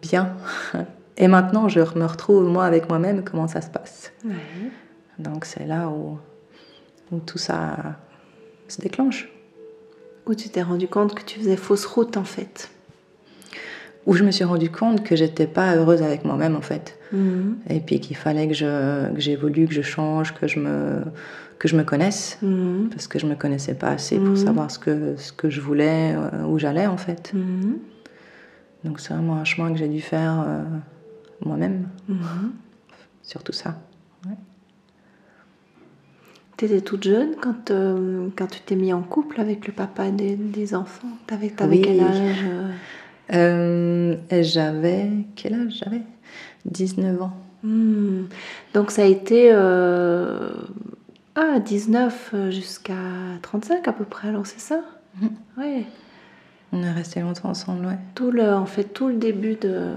bien. 0.02 0.34
Et 1.18 1.28
maintenant, 1.28 1.70
je 1.70 1.80
me 1.80 2.06
retrouve 2.06 2.44
moi 2.44 2.66
avec 2.66 2.90
moi-même, 2.90 3.24
comment 3.24 3.48
ça 3.48 3.62
se 3.62 3.70
passe? 3.70 4.12
Donc 5.18 5.46
c'est 5.46 5.66
là 5.66 5.88
où, 5.88 6.20
où 7.12 7.20
tout 7.20 7.38
ça 7.38 7.78
se 8.68 8.82
déclenche. 8.82 9.30
Où 10.26 10.34
tu 10.34 10.50
t'es 10.50 10.62
rendu 10.62 10.88
compte 10.88 11.14
que 11.14 11.24
tu 11.24 11.40
faisais 11.40 11.56
fausse 11.56 11.86
route 11.86 12.18
en 12.18 12.24
fait? 12.24 12.70
Où 14.06 14.14
je 14.14 14.24
me 14.24 14.32
suis 14.32 14.44
rendu 14.44 14.70
compte 14.70 15.04
que 15.04 15.16
j'étais 15.16 15.48
pas 15.48 15.76
heureuse 15.76 16.02
avec 16.02 16.26
moi-même 16.26 16.56
en 16.56 16.62
fait. 16.62 16.98
Mhm. 17.12 17.58
Et 17.70 17.80
puis 17.80 18.00
qu'il 18.00 18.16
fallait 18.16 18.48
que 18.48 18.54
j'évolue, 18.54 19.68
que, 19.68 19.74
je 19.74 19.82
change, 19.82 20.34
que 20.34 20.48
je 20.48 20.60
me, 20.60 21.02
que 21.60 21.68
je 21.68 21.76
me 21.76 21.84
connaisse. 21.84 22.38
Mhm. 22.42 22.90
Parce 22.90 23.08
que 23.08 23.20
je 23.20 23.26
me 23.26 23.36
connaissais 23.36 23.76
pas 23.76 23.90
assez 23.90 24.18
pour 24.18 24.30
mhm. 24.30 24.36
savoir 24.36 24.72
ce 24.72 24.80
que, 24.80 25.16
ce 25.18 25.32
que 25.32 25.50
je 25.50 25.62
voulais, 25.62 26.16
euh, 26.16 26.46
où 26.46 26.60
j'allais 26.60 26.88
en 26.88 26.98
fait. 26.98 27.34
Donc 28.84 29.00
c'est 29.00 29.14
vraiment 29.14 29.36
un 29.36 29.46
chemin 29.46 29.72
que 29.72 29.80
j'ai 29.80 29.88
dû 29.88 30.02
faire 30.02 30.44
euh, 30.48 30.64
moi-même. 31.44 31.88
Sur 33.24 33.44
tout 33.44 33.54
ça. 33.54 33.76
Tu 36.58 36.66
étais 36.66 36.82
toute 36.82 37.04
jeune 37.04 37.36
quand, 37.42 37.72
euh, 37.72 38.28
quand 38.36 38.48
tu 38.48 38.62
t'es 38.62 38.76
mis 38.76 38.94
en 38.94 39.02
couple 39.02 39.42
avec 39.42 39.68
le 39.68 39.74
papa 39.74 40.10
des, 40.10 40.36
des 40.36 40.74
enfants. 40.74 41.08
T'avais 41.28 41.52
avais 41.60 41.82
quel 41.82 42.00
âge 42.00 42.46
euh, 43.34 44.16
j'avais. 44.32 45.10
Quel 45.36 45.54
âge 45.56 45.82
j'avais? 45.84 46.02
19 46.66 47.22
ans. 47.22 47.34
Hmm. 47.64 48.26
Donc 48.74 48.92
ça 48.92 49.04
a 49.04 49.06
été. 49.06 49.50
Euh, 49.52 50.50
ah, 51.36 51.60
19 51.60 52.32
euh, 52.34 52.52
jusqu'à 52.52 52.94
35 53.42 53.88
à 53.88 53.94
peu 53.94 54.06
près, 54.06 54.30
alors 54.30 54.46
c'est 54.46 54.60
ça? 54.60 54.82
Mmh. 55.20 55.28
Ouais. 55.58 55.86
On 56.72 56.84
est 56.84 56.92
resté 56.92 57.22
longtemps 57.22 57.50
ensemble, 57.50 57.86
ouais. 57.86 57.98
Tout 58.16 58.32
le, 58.32 58.54
en 58.54 58.66
fait, 58.66 58.86
tout 58.86 59.08
le 59.08 59.16
début 59.16 59.56
de. 59.56 59.94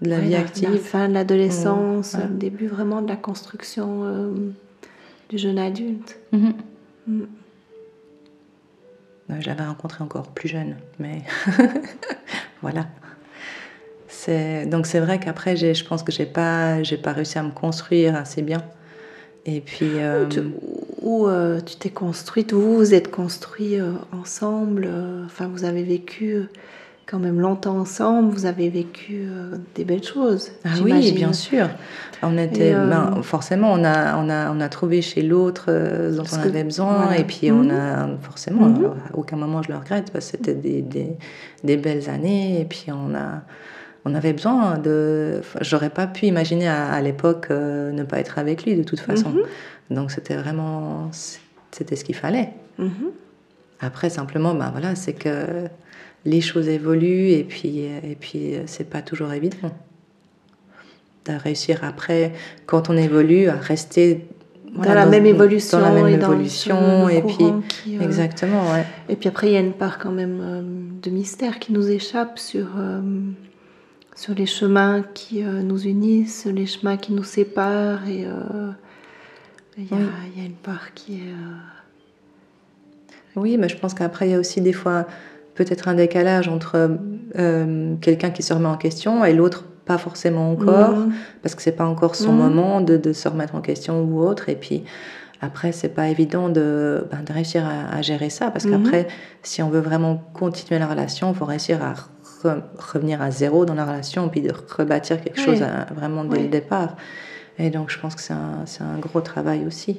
De 0.00 0.10
la 0.10 0.20
vie 0.20 0.36
active. 0.36 0.70
La 0.70 0.78
fin 0.78 1.08
de 1.08 1.14
l'adolescence, 1.14 2.16
le 2.16 2.32
début 2.32 2.68
vraiment 2.68 3.02
de 3.02 3.08
la 3.08 3.16
construction 3.16 4.04
euh, 4.04 4.32
du 5.28 5.38
jeune 5.38 5.58
adulte. 5.58 6.18
Mmh. 6.32 6.50
Mmh. 7.06 7.22
Euh, 9.30 9.34
je 9.40 9.46
l'avais 9.46 9.64
rencontré 9.64 10.02
encore 10.02 10.28
plus 10.28 10.48
jeune, 10.48 10.76
mais 10.98 11.22
voilà. 12.62 12.86
Donc 14.66 14.86
c'est 14.86 15.00
vrai 15.00 15.18
qu'après, 15.18 15.56
je 15.56 15.84
pense 15.84 16.02
que 16.02 16.12
j'ai 16.12 16.26
pas, 16.26 16.82
j'ai 16.82 16.98
pas 16.98 17.12
réussi 17.12 17.38
à 17.38 17.42
me 17.42 17.50
construire 17.50 18.14
assez 18.14 18.42
bien. 18.42 18.62
Et 19.46 19.60
puis. 19.60 19.92
Où, 21.00 21.26
euh, 21.28 21.56
euh, 21.56 21.60
tu 21.60 21.76
t'es 21.76 21.88
construite, 21.88 22.52
vous 22.52 22.76
vous 22.76 22.92
êtes 22.92 23.10
construits 23.10 23.78
ensemble, 24.12 24.90
enfin 25.24 25.48
vous 25.48 25.64
avez 25.64 25.82
vécu 25.82 26.42
quand 27.08 27.18
même 27.18 27.40
longtemps 27.40 27.78
ensemble, 27.78 28.30
vous 28.34 28.44
avez 28.44 28.68
vécu 28.68 29.26
euh, 29.26 29.56
des 29.74 29.84
belles 29.84 30.04
choses. 30.04 30.50
Ah 30.64 30.70
oui, 30.82 31.12
bien 31.12 31.32
sûr. 31.32 31.68
On 32.22 32.36
était, 32.36 32.74
euh, 32.74 32.86
ben, 32.86 33.22
forcément, 33.22 33.72
on 33.72 33.82
a, 33.82 34.16
on, 34.18 34.28
a, 34.28 34.52
on 34.52 34.60
a 34.60 34.68
trouvé 34.68 35.00
chez 35.00 35.22
l'autre 35.22 35.66
euh, 35.68 36.14
dont 36.14 36.24
on 36.30 36.38
avait 36.40 36.64
besoin, 36.64 37.12
et 37.12 37.24
puis 37.24 37.50
on 37.50 37.64
mhm. 37.64 37.70
a, 37.70 38.08
forcément, 38.20 38.66
mhm. 38.66 38.84
à 38.84 39.16
aucun 39.16 39.36
moment 39.36 39.62
je 39.62 39.72
le 39.72 39.78
regrette, 39.78 40.10
parce 40.12 40.26
que 40.26 40.36
c'était 40.36 40.54
des, 40.54 40.82
des, 40.82 41.16
des, 41.64 41.76
belles 41.78 42.10
années, 42.10 42.60
et 42.60 42.64
puis 42.64 42.86
on 42.88 43.14
a... 43.14 43.42
On 44.04 44.14
avait 44.14 44.32
besoin 44.32 44.78
de. 44.78 45.42
J'aurais 45.60 45.90
pas 45.90 46.06
pu 46.06 46.26
imaginer 46.26 46.66
à, 46.66 46.98
l'époque 47.02 47.50
ne 47.50 48.02
pas 48.04 48.20
être 48.20 48.38
avec 48.38 48.64
lui 48.64 48.74
de 48.74 48.82
toute 48.82 49.00
façon. 49.00 49.30
Mhm. 49.30 49.42
Donc 49.96 50.12
c'était 50.12 50.36
vraiment. 50.36 51.10
C'était 51.72 51.96
ce 51.96 52.04
qu'il 52.04 52.14
fallait. 52.14 52.54
Après, 53.80 54.08
simplement, 54.08 54.54
ben 54.54 54.70
voilà, 54.70 54.94
c'est 54.94 55.12
que 55.12 55.68
les 56.28 56.40
choses 56.40 56.68
évoluent 56.68 57.30
et 57.30 57.44
puis, 57.44 57.80
et 57.80 58.16
puis 58.18 58.54
c'est 58.66 58.88
pas 58.88 59.02
toujours 59.02 59.32
évident. 59.32 59.72
De 61.26 61.32
réussir 61.32 61.80
après, 61.82 62.32
quand 62.66 62.90
on 62.90 62.96
évolue, 62.96 63.48
à 63.48 63.56
rester 63.56 64.26
dans, 64.74 64.94
la 64.94 65.06
même 65.06 65.26
évolution, 65.26 65.78
dans 65.78 65.86
la 65.86 65.92
même 65.92 66.08
et 66.08 66.14
évolution 66.14 67.08
et 67.08 67.22
puis 67.22 67.44
euh, 67.44 68.00
exactement 68.00 68.70
ouais. 68.72 68.84
et 69.08 69.16
puis 69.16 69.28
après 69.28 69.48
il 69.48 69.52
y 69.52 69.56
a 69.56 69.60
une 69.60 69.72
part 69.72 69.98
quand 69.98 70.10
même 70.10 70.40
euh, 70.42 70.62
de 71.02 71.10
mystère 71.10 71.58
qui 71.58 71.72
nous 71.72 71.88
échappe 71.88 72.38
sur 72.38 72.66
euh, 72.76 73.00
sur 74.14 74.34
les 74.34 74.46
chemins 74.46 75.04
qui 75.14 75.42
nous 75.42 75.86
unissent 75.86 76.46
les 76.46 76.66
chemins 76.66 76.96
qui 76.96 77.12
nous 77.12 77.24
séparent 77.24 78.06
et 78.08 78.26
il 79.76 79.84
y, 79.84 80.38
y, 80.38 80.42
a 80.42 80.44
une 80.44 80.52
part 80.60 80.92
qui 80.92 81.14
est 81.14 81.34
oui 83.36 83.56
mais 83.58 83.68
je 83.68 83.76
pense 83.76 83.94
qu'après 83.94 84.28
il 84.28 84.32
y 84.32 84.34
a 84.34 84.40
aussi 84.40 84.60
des 84.60 84.72
fois 84.72 85.06
peut-être 85.58 85.88
un 85.88 85.94
décalage 85.94 86.46
entre 86.48 86.98
euh, 87.36 87.94
quelqu'un 88.00 88.30
qui 88.30 88.44
se 88.44 88.54
remet 88.54 88.68
en 88.68 88.76
question 88.76 89.24
et 89.24 89.34
l'autre 89.34 89.64
pas 89.84 89.98
forcément 89.98 90.52
encore, 90.52 90.96
mmh. 90.96 91.12
parce 91.42 91.54
que 91.54 91.62
c'est 91.62 91.72
pas 91.72 91.86
encore 91.86 92.14
son 92.14 92.32
mmh. 92.32 92.36
moment 92.36 92.80
de, 92.80 93.12
se 93.12 93.28
remettre 93.28 93.54
en 93.56 93.60
question 93.60 94.04
ou 94.04 94.20
autre. 94.20 94.48
Et 94.48 94.54
puis 94.54 94.84
après, 95.40 95.72
c'est 95.72 95.88
pas 95.88 96.08
évident 96.08 96.48
de, 96.48 97.08
ben, 97.10 97.22
de 97.24 97.32
réussir 97.32 97.64
à, 97.66 98.00
gérer 98.02 98.30
ça, 98.30 98.50
parce 98.50 98.66
mmh. 98.66 98.70
qu'après, 98.70 99.08
si 99.42 99.62
on 99.62 99.70
veut 99.70 99.80
vraiment 99.80 100.22
continuer 100.32 100.78
la 100.78 100.86
relation, 100.86 101.32
il 101.32 101.34
faut 101.34 101.46
réussir 101.46 101.82
à 101.82 101.94
revenir 102.92 103.20
à 103.20 103.30
zéro 103.32 103.64
dans 103.64 103.74
la 103.74 103.84
relation, 103.84 104.28
puis 104.28 104.42
de 104.42 104.52
rebâtir 104.52 105.20
quelque 105.20 105.40
chose 105.40 105.64
vraiment 105.92 106.22
dès 106.22 106.42
le 106.42 106.48
départ. 106.48 106.96
Et 107.58 107.70
donc, 107.70 107.90
je 107.90 107.98
pense 107.98 108.14
que 108.14 108.20
c'est 108.20 108.34
un, 108.34 108.64
un 108.80 108.98
gros 108.98 109.22
travail 109.22 109.66
aussi. 109.66 109.98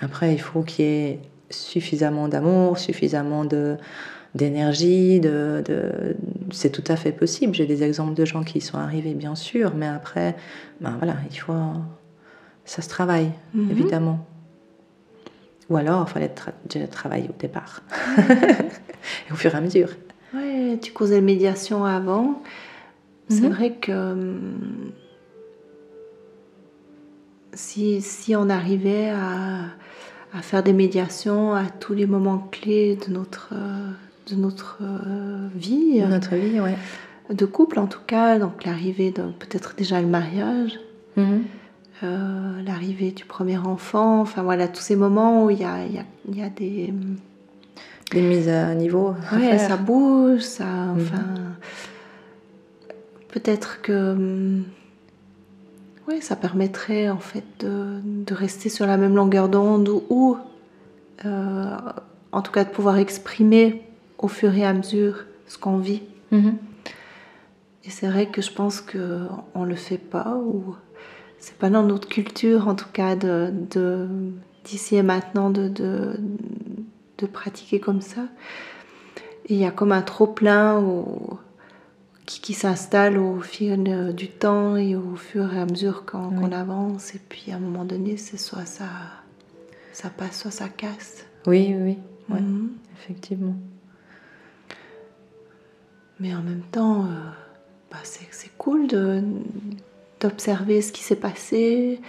Après, 0.00 0.34
il 0.34 0.40
faut 0.40 0.62
qu'il 0.62 0.84
y 0.84 0.88
ait 0.88 1.20
suffisamment 1.52 2.28
d'amour, 2.28 2.78
suffisamment 2.78 3.44
de 3.44 3.76
d'énergie, 4.34 5.20
de, 5.20 5.62
de... 5.66 6.16
c'est 6.50 6.70
tout 6.70 6.84
à 6.88 6.96
fait 6.96 7.12
possible. 7.12 7.54
J'ai 7.54 7.66
des 7.66 7.82
exemples 7.82 8.14
de 8.14 8.24
gens 8.24 8.44
qui 8.44 8.58
y 8.58 8.60
sont 8.60 8.78
arrivés, 8.78 9.14
bien 9.14 9.34
sûr, 9.34 9.74
mais 9.74 9.86
après, 9.86 10.36
ben 10.80 10.94
voilà, 10.98 11.16
il 11.30 11.36
faut, 11.36 11.52
ça 12.64 12.80
se 12.80 12.88
travaille, 12.88 13.30
mhm. 13.54 13.70
évidemment. 13.70 14.26
Ou 15.68 15.76
alors, 15.76 16.06
il 16.08 16.12
fallait 16.12 16.32
déjà 16.68 16.86
travailler 16.86 17.28
au 17.28 17.38
départ, 17.38 17.82
et 18.18 19.32
au 19.32 19.36
fur 19.36 19.54
et 19.54 19.58
à 19.58 19.60
mesure. 19.60 19.90
Oui, 20.34 20.78
tu 20.80 20.92
causais 20.92 21.20
médiation 21.20 21.84
avant. 21.84 22.42
C'est 23.28 23.42
mhm. 23.42 23.52
vrai 23.52 23.74
que 23.74 23.92
hum, 23.92 24.92
si, 27.54 28.00
si, 28.00 28.34
on 28.34 28.48
arrivait 28.48 29.10
à, 29.10 29.66
à, 30.34 30.42
faire 30.42 30.62
des 30.62 30.72
médiations 30.72 31.54
à 31.54 31.64
tous 31.66 31.94
les 31.94 32.06
moments 32.06 32.48
clés 32.50 32.96
de 33.06 33.12
notre, 33.12 33.54
de 34.30 34.34
notre 34.36 34.78
euh, 34.82 35.48
vie, 35.54 36.00
de 36.00 36.06
notre 36.06 36.34
vie, 36.36 36.60
ouais. 36.60 36.76
de 37.30 37.44
couple 37.46 37.78
en 37.78 37.86
tout 37.86 38.00
cas, 38.06 38.38
donc 38.38 38.64
l'arrivée 38.64 39.10
de 39.10 39.22
peut-être 39.22 39.74
déjà 39.76 40.00
le 40.00 40.06
mariage, 40.06 40.78
mhm. 41.16 41.42
euh, 42.02 42.62
l'arrivée 42.64 43.10
du 43.12 43.24
premier 43.24 43.58
enfant, 43.58 44.20
enfin 44.20 44.42
voilà, 44.42 44.68
tous 44.68 44.82
ces 44.82 44.96
moments 44.96 45.44
où 45.44 45.50
il 45.50 45.60
y 45.60 45.64
a, 45.64 45.84
y, 45.86 45.98
a, 45.98 46.04
y 46.32 46.42
a, 46.42 46.48
des... 46.48 46.92
Des 48.10 48.20
mises 48.20 48.48
à 48.48 48.74
niveau. 48.74 49.14
Oui, 49.32 49.58
ça 49.58 49.76
bouge, 49.76 50.40
ça... 50.40 50.64
Mhm. 50.64 51.00
Enfin, 51.00 51.24
peut-être 53.28 53.80
que 53.80 54.12
hum, 54.12 54.64
oui, 56.08 56.20
ça 56.20 56.36
permettrait 56.36 57.08
en 57.08 57.18
fait 57.18 57.44
de, 57.60 58.00
de, 58.04 58.34
rester 58.34 58.68
sur 58.68 58.86
la 58.86 58.96
même 58.96 59.14
longueur 59.14 59.48
d'onde 59.48 59.88
ou, 59.88 60.36
euh, 61.24 61.76
en 62.32 62.42
tout 62.42 62.52
cas 62.52 62.64
de 62.64 62.70
pouvoir 62.70 62.96
exprimer 62.96 63.82
au 64.18 64.28
fur 64.28 64.54
et 64.54 64.64
à 64.64 64.72
mesure 64.72 65.24
ce 65.46 65.58
qu'on 65.58 65.78
vit. 65.78 66.02
Mhm. 66.30 66.56
Et 67.84 67.90
c'est 67.90 68.08
vrai 68.08 68.26
que 68.26 68.42
je 68.42 68.52
pense 68.52 68.80
qu'on 68.80 69.60
ne 69.64 69.66
le 69.66 69.74
fait 69.74 69.98
pas 69.98 70.36
ou 70.36 70.74
c'est 71.38 71.56
pas 71.56 71.70
dans 71.70 71.82
notre 71.82 72.08
culture 72.08 72.68
en 72.68 72.74
tout 72.74 72.88
cas 72.92 73.16
de, 73.16 73.52
d'ici 74.64 74.96
et 74.96 75.02
maintenant 75.02 75.50
de, 75.50 75.68
de, 75.68 76.16
de, 77.18 77.26
pratiquer 77.26 77.80
comme 77.80 78.00
ça. 78.00 78.22
il 79.48 79.56
y 79.56 79.64
a 79.64 79.72
comme 79.72 79.90
un 79.90 80.02
trop 80.02 80.28
plein 80.28 80.80
où 80.80 81.38
qui, 82.26 82.54
s'installe 82.54 83.18
au 83.18 83.40
fil 83.40 83.84
euh, 83.88 84.12
du 84.12 84.28
temps 84.28 84.76
et 84.76 84.94
au 84.96 85.16
fur 85.16 85.52
et 85.54 85.60
à 85.60 85.66
mesure 85.66 86.04
qu'on 86.04 86.52
avance. 86.52 87.14
Et 87.14 87.20
puis 87.28 87.52
à 87.52 87.56
un 87.56 87.58
moment 87.58 87.84
donné, 87.84 88.16
c'est 88.16 88.36
soit 88.36 88.66
ça, 88.66 88.88
ça 89.92 90.10
passe, 90.10 90.40
soit 90.40 90.50
ça 90.50 90.68
casse. 90.68 91.26
Oui, 91.46 91.74
oui, 91.78 91.98
oui. 92.28 92.40
Mhm. 92.40 92.70
effectivement. 92.96 93.54
Mais 96.20 96.34
en 96.34 96.42
même 96.42 96.62
temps, 96.70 97.04
euh, 97.04 97.08
bah, 97.90 97.98
c'est 98.04 98.56
cool 98.56 98.86
d'observer 100.20 100.80
ce 100.80 100.92
qui 100.92 101.02
s'est 101.02 101.16
passé, 101.16 102.00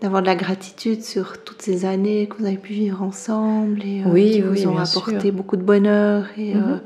d'avoir 0.00 0.22
de 0.22 0.26
la 0.26 0.34
gratitude 0.34 1.04
sur 1.04 1.44
toutes 1.44 1.62
ces 1.62 1.84
années 1.84 2.26
que 2.26 2.36
vous 2.36 2.46
avez 2.46 2.56
pu 2.56 2.72
vivre 2.72 3.00
ensemble 3.02 3.84
et 3.84 4.02
euh, 4.04 4.14
qui 4.14 4.40
vous 4.40 4.66
ont 4.66 4.78
apporté 4.78 5.30
beaucoup 5.30 5.56
de 5.56 5.62
bonheur 5.62 6.26
et, 6.36 6.54
mhm 6.54 6.80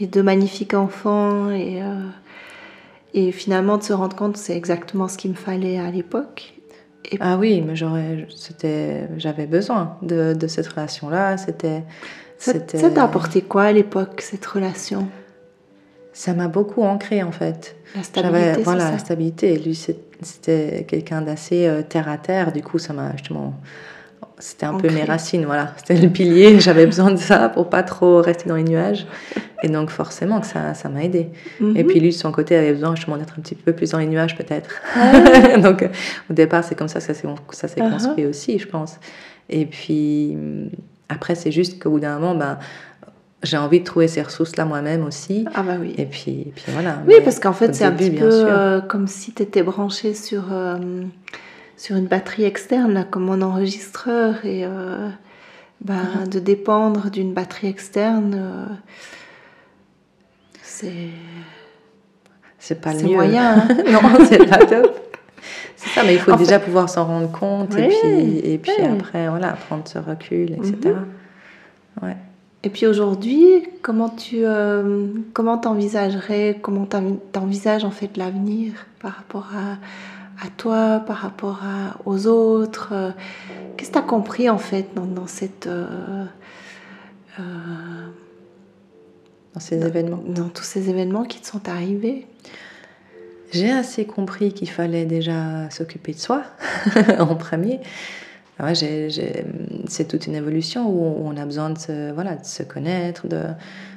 et 0.00 0.06
de 0.06 0.22
magnifiques 0.22 0.74
enfants 0.74 1.50
et, 1.50 1.82
euh, 1.82 2.08
et 3.14 3.32
finalement 3.32 3.76
de 3.78 3.82
se 3.82 3.92
rendre 3.92 4.16
compte 4.16 4.36
c'est 4.36 4.56
exactement 4.56 5.08
ce 5.08 5.18
qu'il 5.18 5.30
me 5.30 5.36
fallait 5.36 5.78
à 5.78 5.90
l'époque. 5.90 6.54
Et... 7.10 7.16
Ah 7.20 7.36
oui, 7.38 7.62
mais 7.66 7.76
j'aurais, 7.76 8.26
c'était, 8.34 9.08
j'avais 9.16 9.46
besoin 9.46 9.96
de, 10.02 10.34
de 10.34 10.46
cette 10.46 10.66
relation-là. 10.68 11.36
C'était, 11.38 11.82
ça, 12.36 12.52
ça 12.66 12.90
t'a 12.90 13.04
apporté 13.04 13.42
quoi 13.42 13.64
à 13.64 13.72
l'époque 13.72 14.20
cette 14.20 14.44
relation? 14.44 15.08
Ça 16.12 16.34
m'a 16.34 16.48
beaucoup 16.48 16.82
ancré 16.82 17.22
en 17.22 17.32
fait. 17.32 17.76
La 17.94 18.02
stabilité. 18.02 18.62
Voilà, 18.62 18.86
ça? 18.86 18.90
la 18.92 18.98
stabilité. 18.98 19.58
Lui, 19.58 19.74
c'était 19.74 20.84
quelqu'un 20.86 21.22
d'assez 21.22 21.66
euh, 21.66 21.82
terre 21.82 22.08
à 22.08 22.18
terre. 22.18 22.52
Du 22.52 22.62
coup, 22.62 22.78
ça 22.78 22.92
m'a 22.92 23.12
justement 23.12 23.54
c'était 24.40 24.66
un 24.66 24.74
peu 24.74 24.90
mes 24.90 25.04
racines, 25.04 25.44
voilà. 25.44 25.72
C'était 25.76 26.00
le 26.00 26.08
pilier, 26.08 26.58
j'avais 26.60 26.86
besoin 26.86 27.10
de 27.12 27.18
ça 27.18 27.48
pour 27.48 27.70
pas 27.70 27.82
trop 27.82 28.20
rester 28.20 28.48
dans 28.48 28.56
les 28.56 28.64
nuages. 28.64 29.06
Et 29.62 29.68
donc 29.68 29.90
forcément 29.90 30.40
que 30.40 30.46
ça, 30.46 30.74
ça 30.74 30.88
m'a 30.88 31.04
aidé. 31.04 31.28
Mhm. 31.60 31.76
Et 31.76 31.84
puis 31.84 32.00
lui, 32.00 32.08
de 32.08 32.14
son 32.14 32.32
côté, 32.32 32.56
avait 32.56 32.72
besoin 32.72 32.96
justement 32.96 33.18
d'être 33.18 33.34
un 33.38 33.42
petit 33.42 33.54
peu 33.54 33.72
plus 33.72 33.90
dans 33.90 33.98
les 33.98 34.06
nuages 34.06 34.36
peut-être. 34.36 34.70
Ah 34.96 35.58
donc 35.62 35.88
au 36.30 36.32
départ, 36.32 36.64
c'est 36.64 36.74
comme 36.74 36.88
ça 36.88 36.98
que 37.00 37.04
ça 37.04 37.14
s'est 37.14 37.80
uh-huh. 37.80 37.92
construit 37.92 38.26
aussi, 38.26 38.58
je 38.58 38.66
pense. 38.66 38.98
Et 39.48 39.66
puis 39.66 40.36
après, 41.10 41.34
c'est 41.34 41.52
juste 41.52 41.82
qu'au 41.82 41.90
bout 41.90 42.00
d'un 42.00 42.18
moment, 42.18 42.34
ben, 42.34 42.58
j'ai 43.42 43.56
envie 43.56 43.80
de 43.80 43.84
trouver 43.84 44.08
ces 44.08 44.22
ressources-là 44.22 44.64
moi-même 44.64 45.04
aussi. 45.04 45.46
Ah 45.54 45.62
bah 45.62 45.76
oui. 45.80 45.94
Et 45.98 46.06
puis, 46.06 46.52
puis 46.54 46.64
voilà. 46.68 46.98
Oui, 47.06 47.14
parce 47.24 47.40
qu'en 47.40 47.52
fait, 47.52 47.74
c'est 47.74 47.84
un 47.84 47.92
petit 47.92 48.10
peu 48.10 48.28
euh, 48.30 48.80
comme 48.80 49.06
si 49.06 49.32
tu 49.32 49.42
étais 49.42 49.62
branché 49.62 50.14
sur... 50.14 50.52
Euh, 50.52 50.76
sur 51.80 51.96
une 51.96 52.08
batterie 52.08 52.44
externe, 52.44 52.92
là, 52.92 53.04
comme 53.04 53.24
mon 53.24 53.40
enregistreur, 53.40 54.44
et 54.44 54.66
euh, 54.66 55.08
ben, 55.80 55.94
mhm. 55.94 56.28
de 56.28 56.38
dépendre 56.38 57.10
d'une 57.10 57.32
batterie 57.32 57.68
externe, 57.68 58.36
euh, 58.36 58.66
c'est. 60.60 61.08
C'est 62.58 62.82
pas 62.82 62.92
le 62.92 63.00
mieux. 63.00 63.14
moyen. 63.14 63.60
Hein. 63.60 63.68
non, 63.90 64.26
c'est 64.28 64.46
pas 64.46 64.58
top. 64.58 65.16
C'est 65.74 65.88
ça, 65.88 66.02
mais 66.04 66.16
il 66.16 66.20
faut 66.20 66.36
déjà 66.36 66.58
pouvoir 66.58 66.90
s'en 66.90 67.06
rendre 67.06 67.32
compte 67.32 67.74
et 67.78 67.88
puis, 67.88 68.38
et 68.44 68.58
puis 68.58 68.82
après, 68.82 69.30
voilà, 69.30 69.52
prendre 69.52 69.88
ce 69.88 69.96
recul, 69.96 70.52
etc. 70.52 70.74
Mhm. 70.84 72.02
Ouais. 72.02 72.16
Et 72.62 72.68
puis 72.68 72.86
aujourd'hui, 72.86 73.62
comment 73.80 74.10
tu 74.10 74.44
euh, 74.44 75.06
comment 75.32 75.56
t'envisagerais, 75.56 76.58
comment 76.60 76.86
t'envisages 77.32 77.84
en 77.84 77.90
fait 77.90 78.18
l'avenir 78.18 78.74
par 79.00 79.12
rapport 79.12 79.48
à, 79.56 79.78
à 80.40 80.48
toi, 80.48 81.02
par 81.06 81.18
rapport 81.18 81.62
aux 82.06 82.26
autres. 82.26 82.90
Euh, 82.92 83.10
Qu'est-ce 83.76 83.90
que 83.90 83.94
tu 83.94 83.98
as 83.98 84.06
compris 84.06 84.50
en 84.50 84.58
fait 84.58 84.88
dans, 84.94 85.26
cette... 85.26 85.66
Euh, 85.66 86.24
euh, 87.38 87.42
dans 89.54 89.60
ces 89.60 89.84
événements. 89.84 90.22
Dans 90.26 90.48
tous 90.48 90.62
ces 90.64 90.88
événements 90.90 91.24
qui 91.24 91.40
te 91.40 91.46
sont 91.46 91.68
arrivés? 91.68 92.26
J'ai 93.52 93.70
assez 93.70 94.04
compris 94.04 94.52
qu'il 94.52 94.70
fallait 94.70 95.06
déjà 95.06 95.68
s'occuper 95.70 96.12
de 96.12 96.18
soi 96.18 96.44
en 97.18 97.34
premier. 97.34 97.80
c'est 98.74 100.06
toute 100.08 100.28
une 100.28 100.36
évolution 100.36 100.88
où 100.88 101.26
on 101.26 101.36
a 101.36 101.44
besoin 101.44 101.70
de 101.70 101.78
se, 101.78 102.12
voilà, 102.12 102.36
de 102.36 102.44
se 102.44 102.62
connaître, 102.62 103.26
de, 103.26 103.42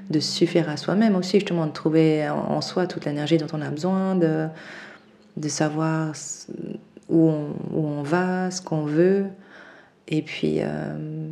de 0.10 0.19
suffire 0.19 0.69
à 0.69 0.77
soi-même 0.77 1.15
aussi, 1.15 1.39
justement, 1.39 1.67
de 1.67 1.71
trouver 1.71 2.27
en 2.29 2.62
soi 2.62 2.88
toute 2.88 3.06
l'énergie 3.06 3.38
dont 3.38 3.47
on 3.53 3.62
a 3.62 3.69
besoin, 3.69 4.15
de, 4.15 4.47
de 5.38 5.48
savoir 5.48 6.13
où 7.10 7.30
on, 7.30 7.50
où 7.72 7.86
on 7.86 8.04
va, 8.04 8.52
ce 8.52 8.62
qu'on 8.62 8.86
veut, 8.86 9.26
et 10.08 10.22
puis, 10.22 10.58
euh, 10.60 11.28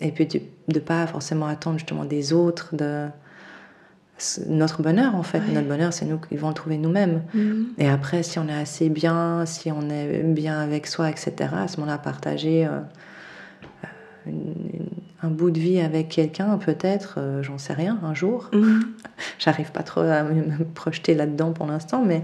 et 0.00 0.12
puis 0.12 0.26
de 0.26 0.40
ne 0.68 0.78
pas 0.78 1.06
forcément 1.06 1.46
attendre 1.46 1.78
justement 1.78 2.04
des 2.04 2.32
autres, 2.32 2.74
de 2.74 3.08
notre 4.46 4.82
bonheur 4.82 5.14
en 5.14 5.22
fait. 5.22 5.40
Notre 5.52 5.68
bonheur, 5.68 5.92
c'est 5.92 6.04
nous 6.04 6.18
qui 6.18 6.36
vont 6.36 6.48
le 6.48 6.54
trouver 6.54 6.78
nous-mêmes. 6.78 7.22
Mm-hmm. 7.34 7.64
Et 7.78 7.88
après, 7.88 8.22
si 8.22 8.38
on 8.38 8.48
est 8.48 8.54
assez 8.54 8.88
bien, 8.88 9.44
si 9.44 9.72
on 9.72 9.90
est 9.90 10.22
bien 10.22 10.60
avec 10.60 10.86
soi, 10.86 11.10
etc., 11.10 11.32
à 11.52 11.68
ce 11.68 11.78
moment-là, 11.80 11.98
partager 11.98 12.66
euh, 12.66 12.80
un 15.22 15.28
bout 15.28 15.50
de 15.50 15.58
vie 15.58 15.80
avec 15.80 16.08
quelqu'un, 16.08 16.56
peut-être, 16.58 17.16
euh, 17.18 17.42
j'en 17.42 17.58
sais 17.58 17.72
rien, 17.72 17.98
un 18.04 18.14
jour. 18.14 18.50
Mm-hmm. 18.52 18.80
J'arrive 19.38 19.72
pas 19.72 19.82
trop 19.82 20.00
à 20.00 20.22
me 20.22 20.64
projeter 20.64 21.14
là-dedans 21.14 21.52
pour 21.52 21.66
l'instant, 21.66 22.04
mais 22.04 22.22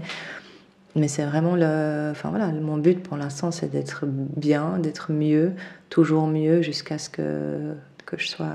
mais 0.95 1.07
c'est 1.07 1.23
vraiment 1.23 1.55
le. 1.55 2.09
Enfin 2.11 2.29
voilà, 2.29 2.47
mon 2.47 2.77
but 2.77 3.01
pour 3.01 3.17
l'instant, 3.17 3.51
c'est 3.51 3.69
d'être 3.71 4.05
bien, 4.05 4.77
d'être 4.79 5.11
mieux, 5.11 5.53
toujours 5.89 6.27
mieux, 6.27 6.61
jusqu'à 6.61 6.97
ce 6.97 7.09
que, 7.09 7.73
que 8.05 8.17
je 8.17 8.27
sois. 8.27 8.53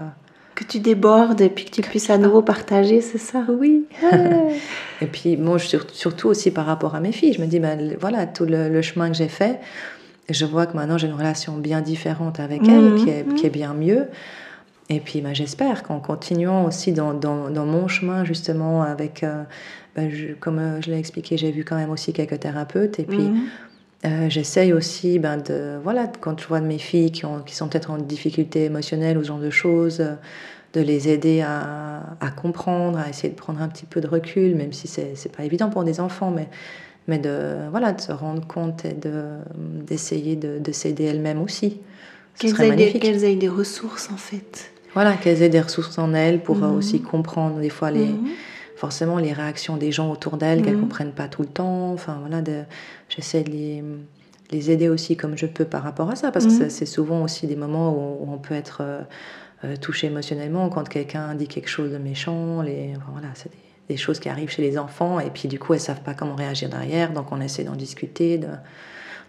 Que 0.54 0.64
tu 0.64 0.80
débordes 0.80 1.40
et 1.42 1.50
puis 1.50 1.66
que 1.66 1.70
tu 1.70 1.82
puisses 1.82 2.08
à 2.08 2.16
nouveau 2.16 2.40
partager, 2.40 3.02
c'est 3.02 3.18
ça? 3.18 3.44
Oui. 3.48 3.84
et 5.02 5.06
puis, 5.06 5.36
moi, 5.36 5.58
surtout 5.58 6.28
aussi 6.28 6.50
par 6.50 6.64
rapport 6.64 6.94
à 6.94 7.00
mes 7.00 7.12
filles, 7.12 7.34
je 7.34 7.42
me 7.42 7.46
dis, 7.46 7.60
ben, 7.60 7.94
voilà, 8.00 8.26
tout 8.26 8.46
le, 8.46 8.80
chemin 8.80 9.10
que 9.10 9.16
j'ai 9.16 9.28
fait, 9.28 9.60
je 10.30 10.46
vois 10.46 10.64
que 10.64 10.74
maintenant 10.74 10.96
j'ai 10.96 11.08
une 11.08 11.14
relation 11.14 11.58
bien 11.58 11.82
différente 11.82 12.40
avec 12.40 12.66
elles, 12.66 12.90
mhm. 12.90 13.04
qui, 13.04 13.10
est, 13.10 13.34
qui, 13.34 13.46
est, 13.46 13.50
bien 13.50 13.74
mieux. 13.74 14.06
Et 14.88 15.00
puis, 15.00 15.20
ben, 15.20 15.34
j'espère 15.34 15.82
qu'en 15.82 16.00
continuant 16.00 16.64
aussi 16.64 16.92
dans, 16.92 17.12
dans, 17.12 17.50
dans, 17.50 17.66
mon 17.66 17.86
chemin, 17.86 18.24
justement, 18.24 18.82
avec. 18.82 19.24
Euh, 19.24 19.42
bah, 19.96 20.02
comme 20.40 20.58
euh, 20.58 20.82
je 20.82 20.90
l'ai 20.90 20.98
expliqué, 20.98 21.38
j'ai 21.38 21.50
vu 21.50 21.64
quand 21.64 21.76
même 21.76 21.90
aussi 21.90 22.12
quelques 22.12 22.40
thérapeutes. 22.40 22.98
Et 22.98 23.04
puis, 23.04 23.18
mhm. 23.18 23.46
euh, 24.04 24.26
j'essaye 24.28 24.74
aussi, 24.74 25.18
ben, 25.18 25.38
de, 25.38 25.78
voilà, 25.82 26.06
quand 26.20 26.38
je 26.38 26.46
vois 26.46 26.60
de 26.60 26.66
mes 26.66 26.78
filles 26.78 27.10
qui, 27.10 27.24
ont, 27.24 27.40
qui 27.40 27.54
sont 27.54 27.68
peut-être 27.68 27.90
en 27.90 27.96
difficulté 27.96 28.64
émotionnelle 28.64 29.16
ou 29.16 29.22
ce 29.22 29.28
genre 29.28 29.38
de 29.38 29.50
choses, 29.50 30.00
euh, 30.00 30.14
de 30.74 30.82
les 30.82 31.08
aider 31.08 31.40
à, 31.40 32.02
à, 32.20 32.30
comprendre, 32.30 32.98
à 32.98 33.08
essayer 33.08 33.30
de 33.30 33.34
prendre 33.34 33.62
un 33.62 33.68
petit 33.68 33.86
peu 33.86 34.02
de 34.02 34.06
recul, 34.06 34.54
même 34.54 34.74
si 34.74 34.86
c'est 34.86 35.14
n'est 35.14 35.32
pas 35.34 35.44
évident 35.44 35.70
pour 35.70 35.84
des 35.84 36.00
enfants, 36.00 36.30
mais, 36.30 36.48
mais 37.08 37.18
de, 37.18 37.70
voilà, 37.70 37.92
de 37.92 38.00
se 38.02 38.12
rendre 38.12 38.46
compte 38.46 38.84
et 38.84 38.94
d'essayer 39.86 40.36
de, 40.36 40.58
de, 40.58 40.72
s'aider 40.72 41.04
elles-mêmes 41.04 41.40
aussi. 41.40 41.80
Qu'elles 42.38 42.60
aient, 42.60 42.76
des, 42.76 42.92
qu'elles 42.98 43.24
aient 43.24 43.36
des 43.36 43.48
ressources 43.48 44.10
en 44.12 44.18
fait. 44.18 44.70
Voilà, 44.92 45.14
qu'elles 45.14 45.40
aient 45.40 45.48
des 45.48 45.60
ressources 45.60 45.98
en 45.98 46.12
elles 46.12 46.42
pour 46.42 46.56
mhm. 46.56 46.76
aussi 46.76 47.00
comprendre 47.00 47.60
des 47.60 47.70
fois 47.70 47.90
les, 47.90 48.04
mhm 48.04 48.28
forcément 48.76 49.18
les 49.18 49.32
réactions 49.32 49.76
des 49.76 49.90
gens 49.90 50.10
autour 50.10 50.36
d'elles 50.36 50.62
qu'elles 50.62 50.74
ne 50.74 50.76
mhm. 50.76 50.82
comprennent 50.82 51.12
pas 51.12 51.28
tout 51.28 51.42
le 51.42 51.48
temps. 51.48 51.92
Enfin 51.92 52.18
voilà, 52.20 52.42
j'essaie 53.08 53.42
de 53.42 53.50
les, 53.50 53.82
les 54.50 54.70
aider 54.70 54.88
aussi 54.88 55.16
comme 55.16 55.36
je 55.36 55.46
peux 55.46 55.64
par 55.64 55.82
rapport 55.82 56.10
à 56.10 56.16
ça, 56.16 56.30
parce 56.30 56.46
que 56.46 56.68
c'est 56.68 56.86
souvent 56.86 57.22
aussi 57.22 57.46
des 57.46 57.56
moments 57.56 57.92
où, 57.92 58.30
on 58.30 58.38
peut 58.38 58.54
être 58.54 58.82
touché 59.80 60.06
émotionnellement 60.08 60.68
quand 60.68 60.88
quelqu'un 60.88 61.34
dit 61.34 61.48
quelque 61.48 61.68
chose 61.68 61.90
de 61.90 61.98
méchant. 61.98 62.62
Les, 62.62 62.92
voilà, 63.10 63.28
c'est 63.34 63.50
des, 63.88 63.96
choses 63.96 64.20
qui 64.20 64.28
arrivent 64.28 64.50
chez 64.50 64.62
les 64.62 64.78
enfants, 64.78 65.20
et 65.20 65.30
puis 65.30 65.48
du 65.48 65.58
coup, 65.58 65.74
elles 65.74 65.80
savent 65.80 66.02
pas 66.02 66.14
comment 66.14 66.34
réagir 66.34 66.68
derrière, 66.68 67.12
donc 67.12 67.32
on 67.32 67.40
essaie 67.40 67.64
d'en 67.64 67.76
discuter, 67.76 68.36
de, 68.38 68.48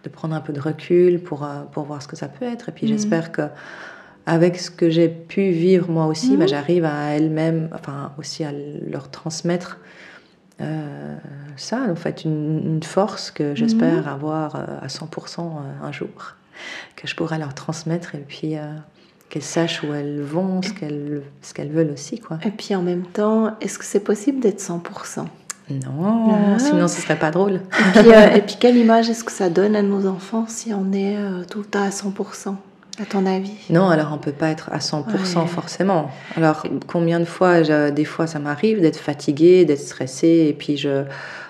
de, 0.04 0.10
prendre 0.10 0.36
un 0.36 0.42
peu 0.42 0.54
de 0.54 0.60
recul 0.60 1.22
pour, 1.22 1.48
pour 1.72 1.84
voir 1.84 2.02
ce 2.02 2.08
que 2.08 2.16
ça 2.16 2.28
peut 2.28 2.46
être. 2.46 2.70
Et 2.70 2.72
puis 2.74 2.88
j'espère 2.88 3.32
que 3.32 3.44
avec 4.28 4.60
ce 4.60 4.70
que 4.70 4.90
j'ai 4.90 5.08
pu 5.08 5.50
vivre 5.50 5.90
moi 5.90 6.06
aussi, 6.06 6.38
bah, 6.38 6.46
j'arrive 6.46 6.86
à 6.86 7.16
elles-mêmes, 7.16 7.70
enfin 7.74 8.12
aussi 8.20 8.44
à 8.44 8.52
leur 8.52 9.10
transmettre 9.10 9.80
euh, 10.62 11.16
ça, 11.56 11.86
en 11.90 11.96
fait, 11.96 12.24
une, 12.26 12.82
force 12.84 13.32
que 13.32 13.56
j'espère 13.56 14.04
mhm. 14.04 14.08
avoir 14.08 14.56
euh, 14.56 14.66
à 14.82 14.88
100% 14.88 15.40
euh, 15.40 15.44
un 15.84 15.92
jour, 15.92 16.36
que 16.96 17.08
je 17.08 17.16
pourrai 17.16 17.38
leur 17.38 17.54
transmettre 17.54 18.16
et 18.16 18.24
puis 18.28 18.56
qu'elles 19.30 19.44
sachent 19.44 19.84
où 19.84 19.94
elles 19.94 20.22
vont, 20.22 20.62
ce 20.62 20.74
qu'elles, 20.74 21.22
ce 21.42 21.54
qu'elles 21.54 21.72
veulent 21.72 21.92
aussi. 21.92 22.20
Quoi. 22.20 22.40
Et 22.44 22.52
puis 22.52 22.76
en 22.76 22.82
même 22.82 23.04
temps, 23.04 23.56
est-ce 23.62 23.78
que 23.78 23.86
c'est 23.86 24.00
possible 24.00 24.40
d'être 24.40 24.62
100% 24.62 25.26
non, 25.70 26.34
ah. 26.34 26.60
sinon 26.60 26.88
ce 26.88 27.02
serait 27.02 27.20
pas 27.20 27.30
drôle. 27.30 27.56
Et 27.56 28.00
puis, 28.00 28.10
et 28.38 28.42
puis, 28.42 28.56
quelle 28.58 28.78
image 28.78 29.10
est-ce 29.10 29.26
que 29.26 29.34
ça 29.34 29.50
donne 29.50 29.76
à 29.76 29.82
nos 29.82 30.08
enfants 30.08 30.46
si 30.48 30.74
on 30.74 30.94
est 30.94 31.18
tout 31.50 31.60
le 31.60 31.66
temps 31.66 31.84
à 31.84 31.90
100% 31.90 32.56
à 33.00 33.06
ton 33.06 33.26
avis? 33.26 33.54
Non, 33.70 33.90
alors 33.90 34.12
on 34.14 34.18
peut 34.18 34.32
pas 34.32 34.50
être 34.50 34.70
à 34.72 34.80
100% 34.80 35.48
forcément. 35.48 36.12
Alors 36.36 36.64
combien 36.88 37.20
de 37.20 37.26
fois, 37.26 37.62
des 37.92 38.06
fois 38.06 38.28
ça 38.28 38.40
m'arrive 38.40 38.82
d'être 38.82 38.98
fatiguée, 38.98 39.66
d'être 39.66 39.80
stressée, 39.80 40.48
et 40.50 40.54
puis 40.54 40.78
je 40.78 41.04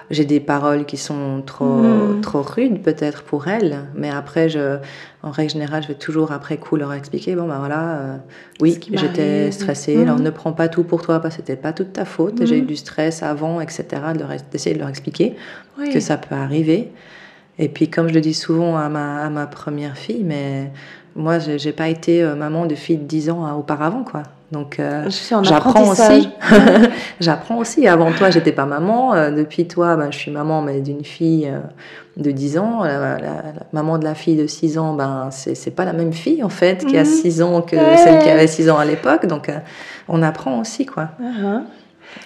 j'ai 0.10 0.24
des 0.24 0.40
paroles 0.40 0.86
qui 0.86 0.96
sont 0.96 1.42
trop 1.46 1.66
hmm. 1.66 2.22
trop 2.22 2.42
rudes 2.42 2.82
peut-être 2.82 3.24
pour 3.24 3.48
elles, 3.48 3.80
mais 3.94 4.10
après 4.10 4.48
je, 4.48 4.78
en 5.22 5.32
règle 5.32 5.52
générale, 5.52 5.84
je 5.84 5.90
vais 5.90 5.96
toujours 5.96 6.32
après 6.32 6.58
coup 6.58 6.78
leur 6.78 6.94
expliquer 6.94 7.36
bon 7.36 7.48
ben 7.48 7.60
voilà, 7.60 7.98
euh, 7.98 8.18
oui 8.62 8.80
j'étais 8.94 9.52
stressée, 9.52 10.02
alors 10.02 10.18
hmm. 10.18 10.24
ne 10.24 10.30
prends 10.30 10.54
pas 10.54 10.70
tout 10.70 10.84
pour 10.84 11.02
toi 11.02 11.20
parce 11.20 11.36
que 11.36 11.42
c'était 11.42 11.62
pas 11.62 11.74
toute 11.74 11.94
ta 11.94 12.06
faute, 12.06 12.46
j'ai 12.46 12.58
eu 12.58 12.62
hmm. 12.62 12.68
du 12.68 12.76
stress 12.78 13.24
avant, 13.24 13.60
etc. 13.60 13.86
D'essayer 14.52 14.76
de, 14.76 14.80
leur 14.80 14.90
expliquer 14.90 15.36
que 15.94 16.00
ça 16.00 16.18
peut 16.18 16.36
arriver. 16.36 16.92
Et 17.60 17.70
puis, 17.70 17.90
comme 17.90 18.08
je 18.08 18.14
le 18.14 18.22
dis 18.22 18.36
souvent 18.36 18.78
à 18.78 18.88
ma, 18.88 19.24
à 19.24 19.30
ma 19.30 19.48
première 19.48 19.98
fille, 19.98 20.24
mais 20.24 20.72
moi, 21.18 21.40
j'ai 21.40 21.72
pas 21.72 21.90
été 21.90 22.22
euh, 22.22 22.36
maman 22.36 22.68
de 22.68 22.76
fille 22.76 22.98
de 22.98 23.04
10 23.04 23.32
ans 23.32 23.46
euh, 23.46 23.54
auparavant, 23.54 24.04
quoi. 24.04 24.24
Donc, 24.52 24.80
euh, 24.80 25.10
j'apprends 25.42 25.90
aussi. 25.90 26.30
j'apprends 27.20 27.58
aussi. 27.58 27.88
Avant 27.88 28.12
toi, 28.14 28.30
j'étais 28.30 28.54
pas 28.54 28.66
maman. 28.66 29.32
depuis 29.32 29.68
toi, 29.68 29.98
ben, 29.98 30.10
je 30.12 30.18
suis 30.18 30.32
maman, 30.32 30.62
mais 30.62 30.80
d'une 30.80 31.04
fille 31.04 31.52
de 32.16 32.32
10 32.32 32.60
ans. 32.60 32.84
La, 32.84 33.18
maman 33.74 33.98
de 33.98 34.06
la 34.06 34.16
fille 34.16 34.38
de 34.38 34.48
6 34.48 34.78
ans, 34.78 34.94
ben, 34.94 35.30
c'est 35.32 35.76
pas 35.76 35.84
la 35.84 35.92
même 35.92 36.14
fille, 36.14 36.44
en 36.44 36.50
fait, 36.50 36.86
qui 36.86 36.98
a 36.98 37.04
6 37.04 37.40
mhm. 37.40 37.46
ans 37.46 37.62
que 37.62 37.76
celle 37.76 38.20
qui 38.22 38.30
avait 38.30 38.48
6 38.48 38.70
ans 38.70 38.78
à 38.78 38.86
l'époque. 38.86 39.26
Donc, 39.26 39.52
on 40.08 40.22
apprend 40.22 40.62
aussi, 40.62 40.86
quoi. 40.86 41.10
Uh-huh. 41.22 41.64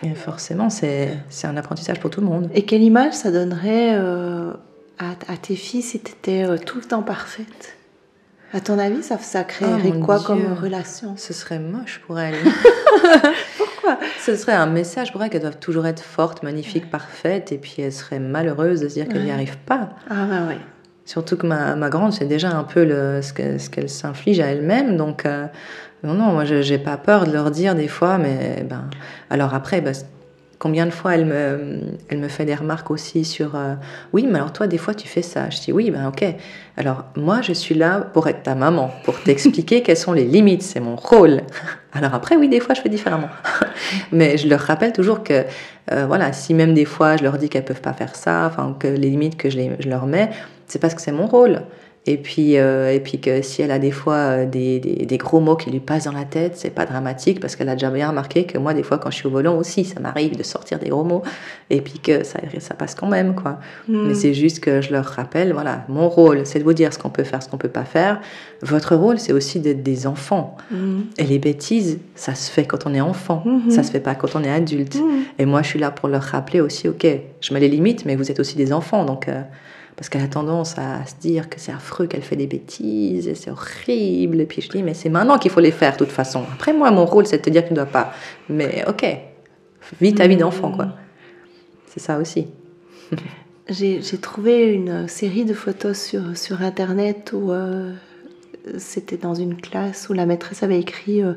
Et 0.03 0.13
forcément, 0.13 0.69
c'est 0.69 1.17
un 1.43 1.57
apprentissage 1.57 1.99
pour 1.99 2.11
tout 2.11 2.21
le 2.21 2.27
monde. 2.27 2.49
Et 2.53 2.63
quelle 2.63 2.83
image 2.83 3.13
ça 3.13 3.31
donnerait 3.31 3.95
à, 3.95 5.09
à, 5.27 5.37
tes 5.41 5.55
filles 5.55 5.81
si 5.81 5.99
tu 5.99 6.11
étais 6.11 6.45
tout 6.65 6.77
le 6.77 6.83
temps 6.83 7.01
parfaite? 7.01 7.77
À 8.53 8.59
ton 8.59 8.77
avis, 8.79 9.01
ça, 9.03 9.17
ça 9.17 9.43
créerait 9.43 9.93
oh, 9.95 10.03
quoi 10.03 10.19
comme 10.19 10.53
relation 10.53 11.13
Ce 11.17 11.33
serait 11.33 11.59
moche 11.59 12.01
pour 12.05 12.19
elles. 12.19 12.35
Pourquoi 13.57 13.97
Ce 14.19 14.35
serait 14.35 14.53
un 14.53 14.65
message 14.65 15.11
pour 15.11 15.23
elles 15.23 15.29
qu'elles 15.29 15.41
doivent 15.41 15.59
toujours 15.59 15.87
être 15.87 16.03
fortes, 16.03 16.43
magnifiques, 16.43 16.89
parfaites, 16.89 17.51
et 17.51 17.57
puis 17.57 17.75
elles 17.79 17.93
seraient 17.93 18.19
malheureuses 18.19 18.81
de 18.81 18.89
se 18.89 18.95
dire 18.95 19.07
qu'elles 19.07 19.23
n'y 19.23 19.31
arrivent 19.31 19.57
pas. 19.65 19.89
Ah 20.09 20.25
bah 20.29 20.41
oui. 20.49 20.55
Surtout 21.05 21.37
que 21.37 21.47
ma, 21.47 21.75
ma 21.75 21.89
grande, 21.89 22.13
c'est 22.13 22.25
déjà 22.25 22.51
un 22.51 22.63
peu 22.63 22.83
le, 22.83 23.21
ce 23.21 23.33
qu'elle 23.69 23.89
s'inflige 23.89 24.39
à 24.39 24.47
elle-même, 24.47 24.97
donc 24.97 25.25
euh, 25.25 25.47
non, 26.03 26.13
non, 26.13 26.33
moi 26.33 26.45
j'ai 26.45 26.77
pas 26.77 26.97
peur 26.97 27.25
de 27.25 27.31
leur 27.31 27.51
dire 27.51 27.75
des 27.75 27.87
fois, 27.87 28.17
mais 28.17 28.65
ben, 28.69 28.89
alors 29.29 29.53
après, 29.53 29.81
ben, 29.81 29.93
Combien 30.61 30.85
de 30.85 30.91
fois 30.91 31.15
elle 31.15 31.25
me, 31.25 31.79
elle 32.09 32.19
me 32.19 32.27
fait 32.27 32.45
des 32.45 32.53
remarques 32.53 32.91
aussi 32.91 33.25
sur 33.25 33.55
euh, 33.55 33.73
Oui, 34.13 34.27
mais 34.29 34.37
alors 34.37 34.53
toi, 34.53 34.67
des 34.67 34.77
fois, 34.77 34.93
tu 34.93 35.07
fais 35.07 35.23
ça. 35.23 35.49
Je 35.49 35.59
dis 35.59 35.71
Oui, 35.71 35.89
ben 35.89 36.07
ok. 36.07 36.23
Alors, 36.77 37.05
moi, 37.15 37.41
je 37.41 37.51
suis 37.51 37.73
là 37.73 37.99
pour 38.13 38.27
être 38.27 38.43
ta 38.43 38.53
maman, 38.53 38.91
pour 39.03 39.19
t'expliquer 39.19 39.81
quelles 39.81 39.97
sont 39.97 40.13
les 40.13 40.25
limites. 40.25 40.61
C'est 40.61 40.79
mon 40.79 40.95
rôle. 40.95 41.41
Alors 41.93 42.13
après, 42.13 42.35
oui, 42.35 42.47
des 42.47 42.59
fois, 42.59 42.75
je 42.75 42.81
fais 42.81 42.89
différemment. 42.89 43.29
mais 44.11 44.37
je 44.37 44.47
leur 44.47 44.59
rappelle 44.59 44.93
toujours 44.93 45.23
que, 45.23 45.45
euh, 45.91 46.05
voilà, 46.05 46.31
si 46.31 46.53
même 46.53 46.75
des 46.75 46.85
fois, 46.85 47.17
je 47.17 47.23
leur 47.23 47.39
dis 47.39 47.49
qu'elles 47.49 47.65
peuvent 47.65 47.81
pas 47.81 47.93
faire 47.93 48.15
ça, 48.15 48.45
enfin, 48.45 48.75
que 48.77 48.87
les 48.87 49.09
limites 49.09 49.37
que 49.37 49.49
je, 49.49 49.57
les, 49.57 49.71
je 49.79 49.89
leur 49.89 50.05
mets, 50.05 50.29
c'est 50.67 50.77
parce 50.77 50.93
que 50.93 51.01
c'est 51.01 51.11
mon 51.11 51.25
rôle. 51.25 51.63
Et 52.07 52.17
puis, 52.17 52.57
euh, 52.57 52.91
et 52.91 52.99
puis 52.99 53.19
que 53.19 53.43
si 53.43 53.61
elle 53.61 53.69
a 53.69 53.77
des 53.77 53.91
fois 53.91 54.15
euh, 54.15 54.45
des, 54.47 54.79
des, 54.79 55.17
gros 55.17 55.39
mots 55.39 55.55
qui 55.55 55.69
lui 55.69 55.79
passent 55.79 56.05
dans 56.05 56.11
la 56.11 56.25
tête, 56.25 56.53
c'est 56.55 56.71
pas 56.71 56.87
dramatique 56.87 57.39
parce 57.39 57.55
qu'elle 57.55 57.69
a 57.69 57.73
déjà 57.73 57.91
bien 57.91 58.09
remarqué 58.09 58.45
que 58.45 58.57
moi, 58.57 58.73
des 58.73 58.81
fois, 58.81 58.97
quand 58.97 59.11
je 59.11 59.17
suis 59.17 59.27
au 59.27 59.29
volant 59.29 59.55
aussi, 59.55 59.85
ça 59.85 59.99
m'arrive 59.99 60.35
de 60.35 60.41
sortir 60.41 60.79
des 60.79 60.89
gros 60.89 61.03
mots 61.03 61.21
et 61.69 61.79
puis 61.79 61.99
que 61.99 62.23
ça, 62.23 62.39
ça 62.57 62.73
passe 62.73 62.95
quand 62.95 63.05
même, 63.05 63.35
quoi. 63.35 63.59
Hmm. 63.87 64.07
Mais 64.07 64.13
c'est 64.15 64.33
juste 64.33 64.61
que 64.61 64.81
je 64.81 64.91
leur 64.91 65.05
rappelle, 65.05 65.53
voilà, 65.53 65.85
mon 65.89 66.09
rôle, 66.09 66.47
c'est 66.47 66.57
de 66.57 66.63
vous 66.63 66.73
dire 66.73 66.91
ce 66.91 66.97
qu'on 66.97 67.11
peut 67.11 67.23
faire, 67.23 67.43
ce 67.43 67.49
qu'on 67.49 67.59
peut 67.59 67.69
pas 67.69 67.85
faire. 67.85 68.19
Votre 68.63 68.95
rôle, 68.95 69.19
c'est 69.19 69.33
aussi 69.33 69.59
d'être 69.59 69.83
des 69.83 70.07
enfants. 70.07 70.57
Hmm. 70.71 71.01
Et 71.19 71.23
les 71.23 71.37
bêtises, 71.37 71.99
ça 72.15 72.33
se 72.33 72.49
fait 72.49 72.65
quand 72.65 72.87
on 72.87 72.95
est 72.95 73.01
enfant, 73.01 73.43
hmm. 73.45 73.69
ça 73.69 73.83
se 73.83 73.91
fait 73.91 73.99
pas 73.99 74.15
quand 74.15 74.35
on 74.35 74.43
est 74.43 74.51
adulte. 74.51 74.97
Et 75.37 75.45
moi, 75.45 75.61
je 75.61 75.67
suis 75.67 75.79
là 75.79 75.91
pour 75.91 76.09
leur 76.09 76.23
rappeler 76.23 76.61
aussi, 76.61 76.87
ok, 76.87 77.05
je 77.41 77.53
mets 77.53 77.59
les 77.59 77.69
limites, 77.69 78.05
mais 78.05 78.15
vous 78.15 78.31
êtes 78.31 78.39
aussi 78.39 78.57
des 78.57 78.73
enfants, 78.73 79.05
donc. 79.05 79.27
Euh, 79.27 79.43
parce 80.01 80.09
qu'elle 80.09 80.23
a 80.23 80.27
tendance 80.27 80.79
à 80.79 81.05
se 81.05 81.13
dire 81.21 81.47
que 81.47 81.59
c'est 81.59 81.71
affreux 81.71 82.07
qu'elle 82.07 82.23
fait 82.23 82.35
des 82.35 82.47
bêtises 82.47 83.27
et 83.27 83.35
c'est 83.35 83.51
horrible. 83.51 84.41
Et 84.41 84.47
puis 84.47 84.59
je 84.59 84.67
dis, 84.67 84.81
mais 84.81 84.95
c'est 84.95 85.09
maintenant 85.09 85.37
qu'il 85.37 85.51
faut 85.51 85.59
les 85.59 85.69
faire 85.69 85.93
de 85.93 85.99
toute 85.99 86.11
façon. 86.11 86.43
Après, 86.51 86.73
moi, 86.73 86.89
mon 86.89 87.05
rôle, 87.05 87.27
c'est 87.27 87.37
de 87.37 87.43
te 87.43 87.51
dire 87.51 87.61
que 87.61 87.67
tu 87.67 87.73
ne 87.73 87.75
dois 87.75 87.85
pas. 87.85 88.11
Mais 88.49 88.83
ok, 88.87 89.05
vis 90.01 90.15
ta 90.15 90.25
vie 90.25 90.37
d'enfant, 90.37 90.71
quoi. 90.71 90.87
C'est 91.85 91.99
ça 91.99 92.17
aussi. 92.17 92.47
J'ai 93.69 94.01
trouvé 94.19 94.73
une 94.73 95.07
série 95.07 95.45
de 95.45 95.53
photos 95.53 96.01
sur, 96.01 96.35
sur 96.35 96.63
Internet 96.63 97.31
où 97.35 97.51
euh, 97.51 97.93
c'était 98.79 99.17
dans 99.17 99.35
une 99.35 99.55
classe 99.55 100.09
où 100.09 100.13
la 100.13 100.25
maîtresse 100.25 100.63
avait 100.63 100.79
écrit 100.79 101.21
euh, 101.21 101.33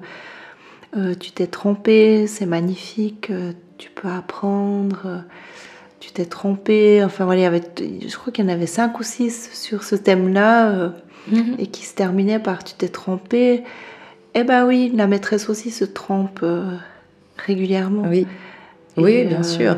euh, 0.97 1.15
Tu 1.15 1.33
t'es 1.33 1.49
trompé, 1.49 2.27
c'est 2.27 2.47
magnifique, 2.47 3.31
tu 3.77 3.91
peux 3.91 4.09
apprendre 4.09 5.23
tu 6.05 6.13
t'es 6.13 6.27
trompé. 6.27 7.03
Enfin 7.03 7.25
voilà, 7.25 7.41
il 7.41 7.45
y 7.45 7.47
avait, 7.47 7.63
je 8.07 8.17
crois 8.17 8.33
qu'il 8.33 8.45
y 8.45 8.49
en 8.49 8.53
avait 8.53 8.67
cinq 8.67 9.01
ou 9.01 9.03
six 9.03 9.51
sur 9.53 9.85
ce 9.85 9.95
thème-là 9.95 10.71
euh, 10.71 10.89
mhm. 11.29 11.57
et 11.59 11.67
qui 11.67 11.85
se 11.85 11.95
terminait 11.95 12.39
par 12.39 12.63
tu 12.63 12.75
t'es 12.75 12.89
trompé. 12.89 13.63
Eh 14.35 14.45
ben 14.45 14.67
oui, 14.67 14.93
la 14.95 15.07
maîtresse 15.07 15.49
aussi 15.49 15.71
se 15.71 15.85
trompe 15.85 16.41
euh, 16.43 16.77
régulièrement. 17.39 18.05
Oui. 18.09 18.27
Oui, 18.97 19.25
bien 19.25 19.41
euh, 19.41 19.43
sûr. 19.43 19.77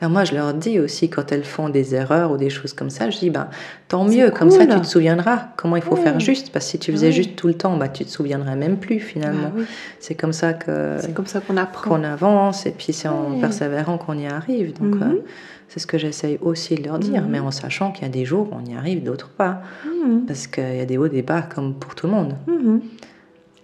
Alors 0.00 0.12
moi, 0.12 0.24
je 0.24 0.34
leur 0.34 0.52
dis 0.52 0.78
aussi 0.78 1.08
quand 1.08 1.32
elles 1.32 1.44
font 1.44 1.68
des 1.68 1.94
erreurs 1.94 2.32
ou 2.32 2.36
des 2.36 2.50
choses 2.50 2.72
comme 2.72 2.90
ça, 2.90 3.08
je 3.08 3.18
dis 3.18 3.30
ben 3.30 3.48
tant 3.88 4.04
mieux, 4.04 4.30
comme 4.30 4.50
ça 4.50 4.66
tu 4.66 4.80
te 4.80 4.86
souviendras 4.86 5.48
comment 5.56 5.76
il 5.76 5.82
faut 5.82 5.96
faire 5.96 6.20
juste. 6.20 6.52
Parce 6.52 6.66
que 6.66 6.70
si 6.72 6.78
tu 6.78 6.92
faisais 6.92 7.12
juste 7.12 7.36
tout 7.36 7.46
le 7.46 7.54
temps, 7.54 7.76
bah 7.76 7.88
tu 7.88 8.04
te 8.04 8.10
souviendrais 8.10 8.56
même 8.56 8.76
plus 8.76 9.00
finalement. 9.00 9.52
Bah 9.54 9.62
c'est 10.00 10.14
comme 10.14 10.32
ça 10.32 10.52
que 10.52 10.96
c'est 11.00 11.14
comme 11.14 11.26
ça 11.26 11.40
qu'on 11.40 11.56
apprend, 11.56 11.90
qu'on 11.90 12.04
avance 12.04 12.66
et 12.66 12.72
puis 12.72 12.92
c'est 12.92 13.08
en 13.08 13.38
persévérant 13.40 13.98
qu'on 13.98 14.18
y 14.18 14.26
arrive. 14.26 14.78
Donc 14.78 14.96
mhm. 14.96 15.20
C'est 15.68 15.80
ce 15.80 15.86
que 15.86 15.98
j'essaye 15.98 16.38
aussi 16.40 16.76
de 16.76 16.84
leur 16.84 16.98
dire, 16.98 17.22
mhm. 17.22 17.30
mais 17.30 17.40
en 17.40 17.50
sachant 17.50 17.90
qu'il 17.90 18.04
y 18.04 18.06
a 18.06 18.10
des 18.10 18.24
jours 18.24 18.48
où 18.52 18.56
on 18.56 18.64
y 18.64 18.76
arrive, 18.76 19.02
d'autres 19.02 19.28
pas. 19.28 19.62
Mhm. 19.84 20.24
Parce 20.26 20.46
qu'il 20.46 20.76
y 20.76 20.80
a 20.80 20.86
des 20.86 20.96
hauts, 20.96 21.08
des 21.08 21.22
bas, 21.22 21.42
comme 21.42 21.74
pour 21.74 21.94
tout 21.94 22.06
le 22.06 22.12
monde. 22.12 22.34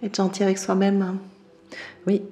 Être 0.03 0.17
gentil 0.17 0.43
avec 0.43 0.57
soi-même. 0.57 1.01
Hein. 1.01 1.15
Oui, 2.05 2.23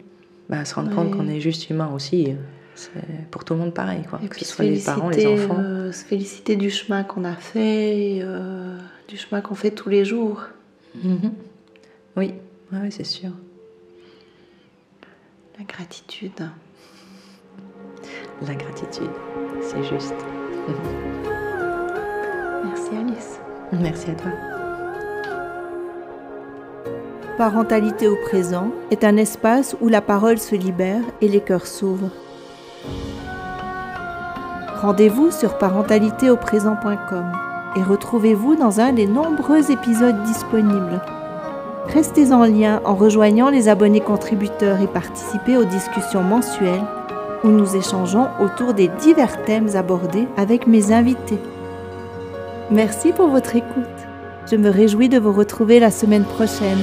bah, 0.49 0.65
se 0.65 0.75
rendre 0.75 0.93
compte 0.93 1.11
qu'on 1.11 1.29
est 1.29 1.39
juste 1.39 1.69
humain 1.69 1.89
aussi. 1.95 2.35
C'est 2.75 3.29
pour 3.29 3.43
tout 3.43 3.53
le 3.53 3.59
monde 3.59 3.73
pareil, 3.73 4.03
quoi. 4.09 4.19
Et 4.23 4.27
que 4.27 4.39
ce 4.39 4.45
soit 4.45 4.65
les 4.65 4.79
parents, 4.79 5.09
les 5.09 5.27
enfants. 5.27 5.57
Euh, 5.59 5.91
se 5.91 6.05
féliciter 6.05 6.55
du 6.55 6.69
chemin 6.69 7.03
qu'on 7.03 7.25
a 7.25 7.35
fait, 7.35 8.19
euh, 8.21 8.77
du 9.07 9.17
chemin 9.17 9.41
qu'on 9.41 9.55
fait 9.55 9.71
tous 9.71 9.89
les 9.89 10.05
jours. 10.05 10.43
Oui, 12.15 12.33
oui 12.73 12.91
c'est 12.91 13.05
sûr. 13.05 13.31
La 15.57 15.65
gratitude. 15.65 16.49
La 18.47 18.55
gratitude. 18.55 19.11
C'est 19.61 19.83
juste. 19.83 20.15
Merci 22.65 22.89
Alice. 22.95 23.39
Merci 23.73 24.11
à 24.11 24.15
toi. 24.15 24.31
Parentalité 27.37 28.07
au 28.07 28.17
présent 28.17 28.71
est 28.91 29.03
un 29.03 29.17
espace 29.17 29.75
où 29.81 29.87
la 29.87 30.01
parole 30.01 30.37
se 30.37 30.55
libère 30.55 31.01
et 31.21 31.27
les 31.27 31.41
cœurs 31.41 31.65
s'ouvrent. 31.65 32.11
Rendez-vous 34.81 35.29
sur 35.29 35.59
parentalitéauprésent.com 35.59 37.31
et 37.75 37.83
retrouvez-vous 37.83 38.55
dans 38.55 38.79
un 38.79 38.93
des 38.93 39.05
nombreux 39.05 39.69
épisodes 39.69 40.23
disponibles. 40.23 40.99
Restez 41.85 42.31
en 42.31 42.45
lien 42.45 42.81
en 42.83 42.95
rejoignant 42.95 43.51
les 43.51 43.69
abonnés 43.69 43.99
contributeurs 43.99 44.81
et 44.81 44.87
participez 44.87 45.55
aux 45.55 45.65
discussions 45.65 46.23
mensuelles 46.23 46.81
où 47.43 47.49
nous 47.49 47.75
échangeons 47.75 48.29
autour 48.39 48.73
des 48.73 48.87
divers 48.87 49.43
thèmes 49.45 49.75
abordés 49.75 50.27
avec 50.35 50.65
mes 50.65 50.91
invités. 50.91 51.39
Merci 52.71 53.11
pour 53.13 53.27
votre 53.27 53.55
écoute. 53.55 53.85
Je 54.49 54.55
me 54.55 54.71
réjouis 54.71 55.09
de 55.09 55.19
vous 55.19 55.33
retrouver 55.33 55.79
la 55.79 55.91
semaine 55.91 56.25
prochaine. 56.25 56.79